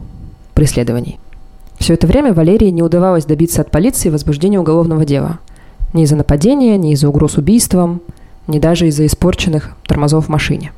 [0.53, 1.19] преследований.
[1.79, 5.39] Все это время Валерии не удавалось добиться от полиции возбуждения уголовного дела.
[5.93, 8.01] Ни из-за нападения, ни из-за угроз убийством,
[8.47, 10.71] ни даже из-за испорченных тормозов в машине.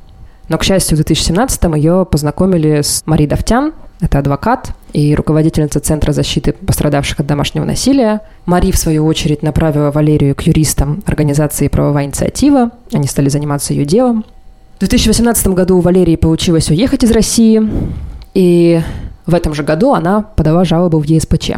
[0.50, 6.14] Но, к счастью, в 2017-м ее познакомили с Мари Давтян, это адвокат и руководительница Центра
[6.14, 8.22] защиты пострадавших от домашнего насилия.
[8.46, 12.72] Мари, в свою очередь, направила Валерию к юристам организации «Правовая инициатива».
[12.94, 14.26] Они стали заниматься ее делом.
[14.78, 17.62] В 2018 году у Валерии получилось уехать из России,
[18.34, 18.82] и
[19.26, 21.52] в этом же году она подала жалобу в ЕСПЧ.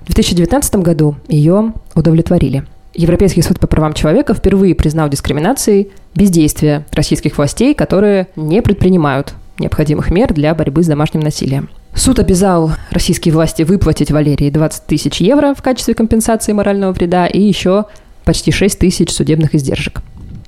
[0.00, 2.64] В 2019 году ее удовлетворили.
[2.92, 10.10] Европейский суд по правам человека впервые признал дискриминацией бездействие российских властей, которые не предпринимают необходимых
[10.10, 11.70] мер для борьбы с домашним насилием.
[11.94, 17.40] Суд обязал российские власти выплатить Валерии 20 тысяч евро в качестве компенсации морального вреда и
[17.40, 17.84] еще
[18.24, 20.02] почти 6 тысяч судебных издержек.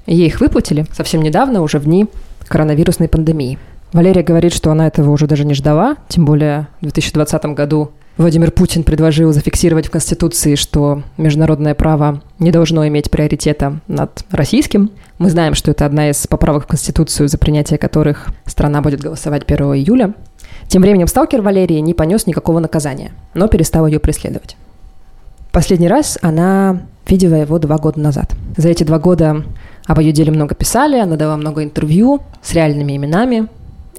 [0.07, 2.07] Ей их выплатили совсем недавно, уже в дни
[2.49, 3.59] коронавирусной пандемии.
[3.93, 8.51] Валерия говорит, что она этого уже даже не ждала, тем более в 2020 году Владимир
[8.51, 14.91] Путин предложил зафиксировать в Конституции, что международное право не должно иметь приоритета над российским.
[15.23, 19.45] Мы знаем, что это одна из поправок в Конституцию, за принятие которых страна будет голосовать
[19.47, 20.15] 1 июля.
[20.67, 24.57] Тем временем сталкер Валерии не понес никакого наказания, но перестал ее преследовать.
[25.53, 28.33] Последний раз она видела его два года назад.
[28.57, 29.45] За эти два года
[29.87, 33.47] об ее деле много писали, она дала много интервью с реальными именами,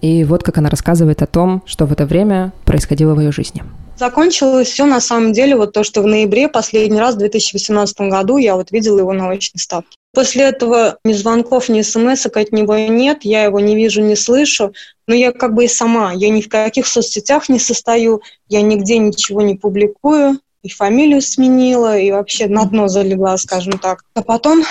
[0.02, 3.64] и вот как она рассказывает о том, что в это время происходило в ее жизни.
[3.96, 8.36] Закончилось все на самом деле вот то, что в ноябре последний раз в 2018 году
[8.36, 9.98] я вот видела его на очной ставке.
[10.14, 14.74] После этого ни звонков, ни смс от него нет, я его не вижу, не слышу.
[15.08, 19.00] Но я как бы и сама, я ни в каких соцсетях не состою, я нигде
[19.00, 20.40] ничего не публикую.
[20.62, 24.06] и фамилию сменила, и вообще на дно залегла, скажем так.
[24.14, 24.64] А потом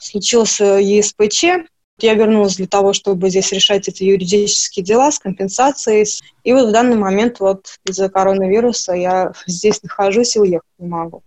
[0.00, 1.44] случился ЕСПЧ,
[1.98, 6.06] я вернулась для того, чтобы здесь решать эти юридические дела с компенсацией.
[6.44, 11.22] И вот в данный момент вот из-за коронавируса я здесь нахожусь и уехать не могу.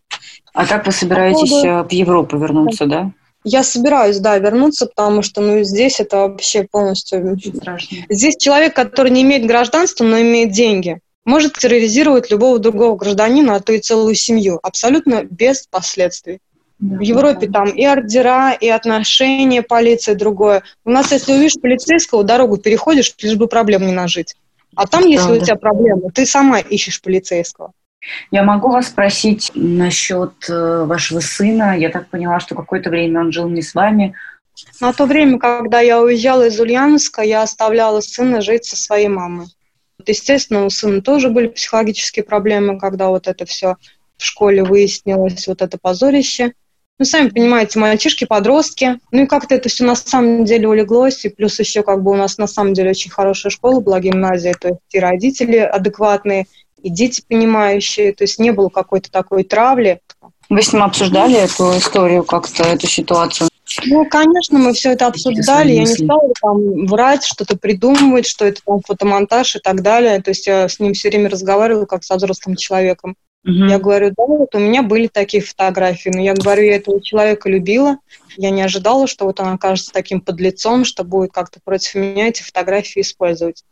[0.54, 1.68] А как вы собираетесь Походу...
[1.68, 3.12] Э, в Европу вернуться, да?
[3.44, 7.38] Я собираюсь, да, вернуться, потому что, ну, здесь это вообще полностью...
[7.40, 7.98] Страшно.
[8.10, 13.60] Здесь человек, который не имеет гражданства, но имеет деньги, может терроризировать любого другого гражданина, а
[13.60, 16.40] то и целую семью, абсолютно без последствий.
[16.80, 17.60] Да, в Европе да.
[17.60, 20.64] там и ордера, и отношения полиции другое.
[20.86, 24.36] У нас, если увидишь полицейского, дорогу переходишь, лишь бы проблем не нажить.
[24.76, 25.42] А там, если Правда.
[25.42, 27.74] у тебя проблемы, ты сама ищешь полицейского.
[28.32, 31.78] Я могу вас спросить насчет э, вашего сына.
[31.78, 34.16] Я так поняла, что какое-то время он жил не с вами.
[34.82, 39.48] На то время, когда я уезжала из Ульяновска, я оставляла сына жить со своей мамой.
[40.06, 43.76] Естественно, у сына тоже были психологические проблемы, когда вот это все
[44.18, 46.54] в школе выяснилось, вот это позорище.
[47.00, 49.00] Ну, сами понимаете, мальчишки, подростки.
[49.12, 51.24] Ну и как-то это все на самом деле улеглось.
[51.24, 54.54] И плюс еще как бы у нас на самом деле очень хорошая школа была, гимназия.
[54.54, 56.48] То есть и родители адекватные,
[56.82, 58.14] и дети понимающие.
[58.14, 60.02] То есть не было какой-то такой травли.
[60.50, 63.50] Вы с ним обсуждали эту историю как-то, эту ситуацию?
[63.86, 65.74] Ну, конечно, мы все это обсуждали.
[65.74, 70.22] Я не стала там врать, что-то придумывать, что это там фотомонтаж и так далее.
[70.22, 73.16] То есть я с ним все время разговаривала как со взрослым человеком.
[73.46, 73.54] Угу.
[73.54, 77.48] Я говорю, да, вот у меня были такие фотографии, но я говорю, я этого человека
[77.48, 77.98] любила,
[78.36, 82.42] я не ожидала, что вот он окажется таким подлецом, что будет как-то против меня эти
[82.42, 83.64] фотографии использовать.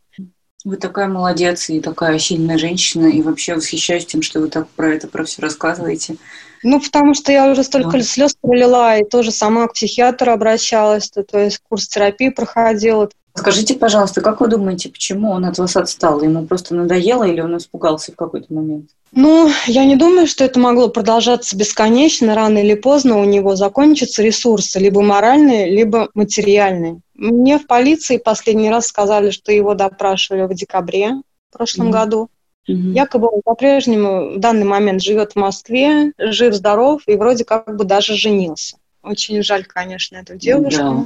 [0.67, 4.95] Вы такая молодец и такая сильная женщина, и вообще восхищаюсь тем, что вы так про
[4.95, 6.17] это, про все рассказываете.
[6.61, 8.03] Ну, потому что я уже столько да.
[8.03, 13.09] слез пролила, и тоже сама к психиатру обращалась, то, то есть курс терапии проходила.
[13.33, 16.21] Скажите, пожалуйста, как вы думаете, почему он от вас отстал?
[16.21, 18.89] Ему просто надоело или он испугался в какой-то момент?
[19.19, 22.35] Ну, я не думаю, что это могло продолжаться бесконечно.
[22.35, 26.99] Рано или поздно у него закончатся ресурсы, либо моральные, либо материальные.
[27.15, 31.13] Мне в полиции последний раз сказали, что его допрашивали в декабре
[31.49, 31.91] в прошлом mm-hmm.
[31.91, 32.29] году.
[32.69, 32.91] Mm-hmm.
[32.93, 38.13] Якобы он по-прежнему в данный момент живет в Москве, жив-здоров и вроде как бы даже
[38.13, 38.77] женился.
[39.01, 40.77] Очень жаль, конечно, эту девушку.
[40.77, 41.05] Да.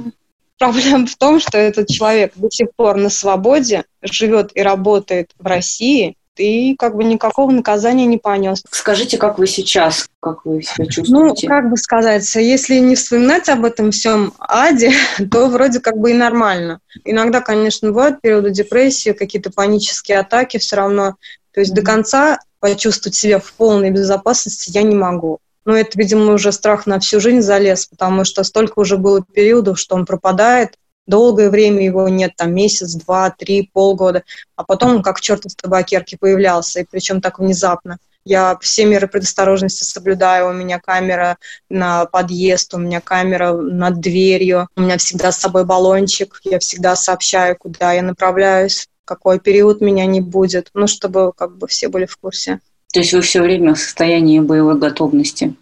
[0.58, 5.46] Проблема в том, что этот человек до сих пор на свободе, живет и работает в
[5.46, 8.62] России, и как бы никакого наказания не понес.
[8.70, 11.46] Скажите, как вы сейчас, как вы себя чувствуете?
[11.46, 14.92] Ну, как бы сказать, если не вспоминать об этом всем аде,
[15.30, 16.80] то вроде как бы и нормально.
[17.04, 21.16] Иногда, конечно, бывают периоды депрессии, какие-то панические атаки все равно.
[21.52, 21.76] То есть mm-hmm.
[21.76, 25.38] до конца почувствовать себя в полной безопасности я не могу.
[25.64, 29.78] Но это, видимо, уже страх на всю жизнь залез, потому что столько уже было периодов,
[29.78, 30.76] что он пропадает,
[31.06, 34.22] долгое время его нет, там месяц, два, три, полгода,
[34.56, 37.98] а потом он как черт из табакерки появлялся, и причем так внезапно.
[38.24, 40.48] Я все меры предосторожности соблюдаю.
[40.48, 41.38] У меня камера
[41.68, 46.94] на подъезд, у меня камера над дверью, у меня всегда с собой баллончик, я всегда
[46.94, 52.06] сообщаю, куда я направляюсь, какой период меня не будет, ну, чтобы как бы все были
[52.06, 52.60] в курсе.
[52.92, 55.54] То есть вы все время в состоянии боевой готовности?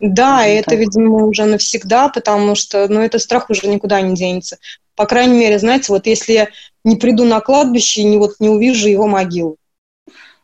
[0.00, 4.58] Да, и это, видимо, уже навсегда, потому что, ну, этот страх уже никуда не денется.
[4.96, 6.48] По крайней мере, знаете, вот если я
[6.84, 9.56] не приду на кладбище и не, вот, не увижу его могилу.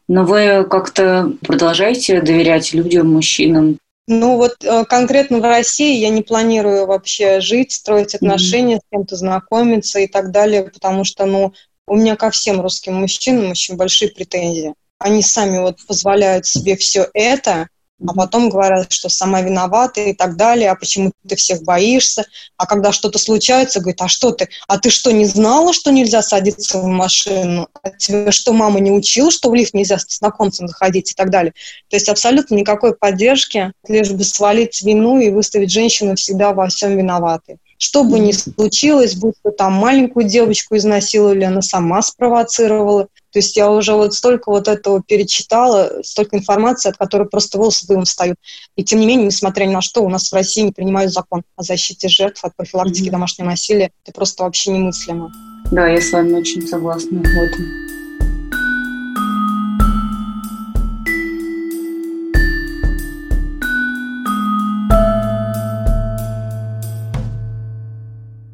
[0.09, 3.78] Но вы как-то продолжаете доверять людям, мужчинам?
[4.09, 8.80] Ну вот э, конкретно в России я не планирую вообще жить, строить отношения, mm-hmm.
[8.80, 11.53] с кем-то знакомиться и так далее, потому что, ну,
[11.86, 17.09] у меня ко всем русским мужчинам очень большие претензии они сами вот позволяют себе все
[17.14, 17.68] это,
[18.07, 22.24] а потом говорят, что сама виновата и так далее, а почему ты всех боишься,
[22.57, 26.22] а когда что-то случается, говорит, а что ты, а ты что, не знала, что нельзя
[26.22, 27.68] садиться в машину?
[27.82, 31.30] А тебе что, мама не учила, что в лифт нельзя с знакомцем заходить и так
[31.30, 31.53] далее?
[31.88, 36.96] То есть абсолютно никакой поддержки, лишь бы свалить вину и выставить женщину всегда во всем
[36.96, 37.59] виноватой.
[37.82, 43.09] Что бы ни случилось, будь то там маленькую девочку изнасиловали, она сама спровоцировала.
[43.33, 47.87] То есть я уже вот столько вот этого перечитала, столько информации, от которой просто волосы
[47.87, 48.37] дымом встают.
[48.76, 51.43] И тем не менее, несмотря ни на что, у нас в России не принимают закон
[51.57, 53.12] о защите жертв от профилактики mm-hmm.
[53.12, 53.91] домашнего насилия.
[54.05, 55.33] Это просто вообще немыслимо.
[55.70, 57.91] Да, я с вами очень согласна в этом.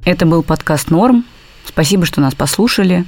[0.05, 1.25] Это был подкаст «Норм».
[1.77, 3.05] Спасибо, что нас послушали.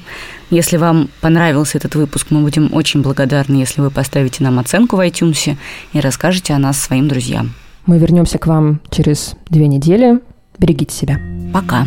[0.51, 5.01] Если вам понравился этот выпуск, мы будем очень благодарны, если вы поставите нам оценку в
[5.01, 5.57] iTunes
[5.95, 7.55] и расскажете о нас своим друзьям.
[7.87, 10.21] Мы вернемся к вам через две недели.
[10.59, 11.19] Берегите себя.
[11.51, 11.87] Пока.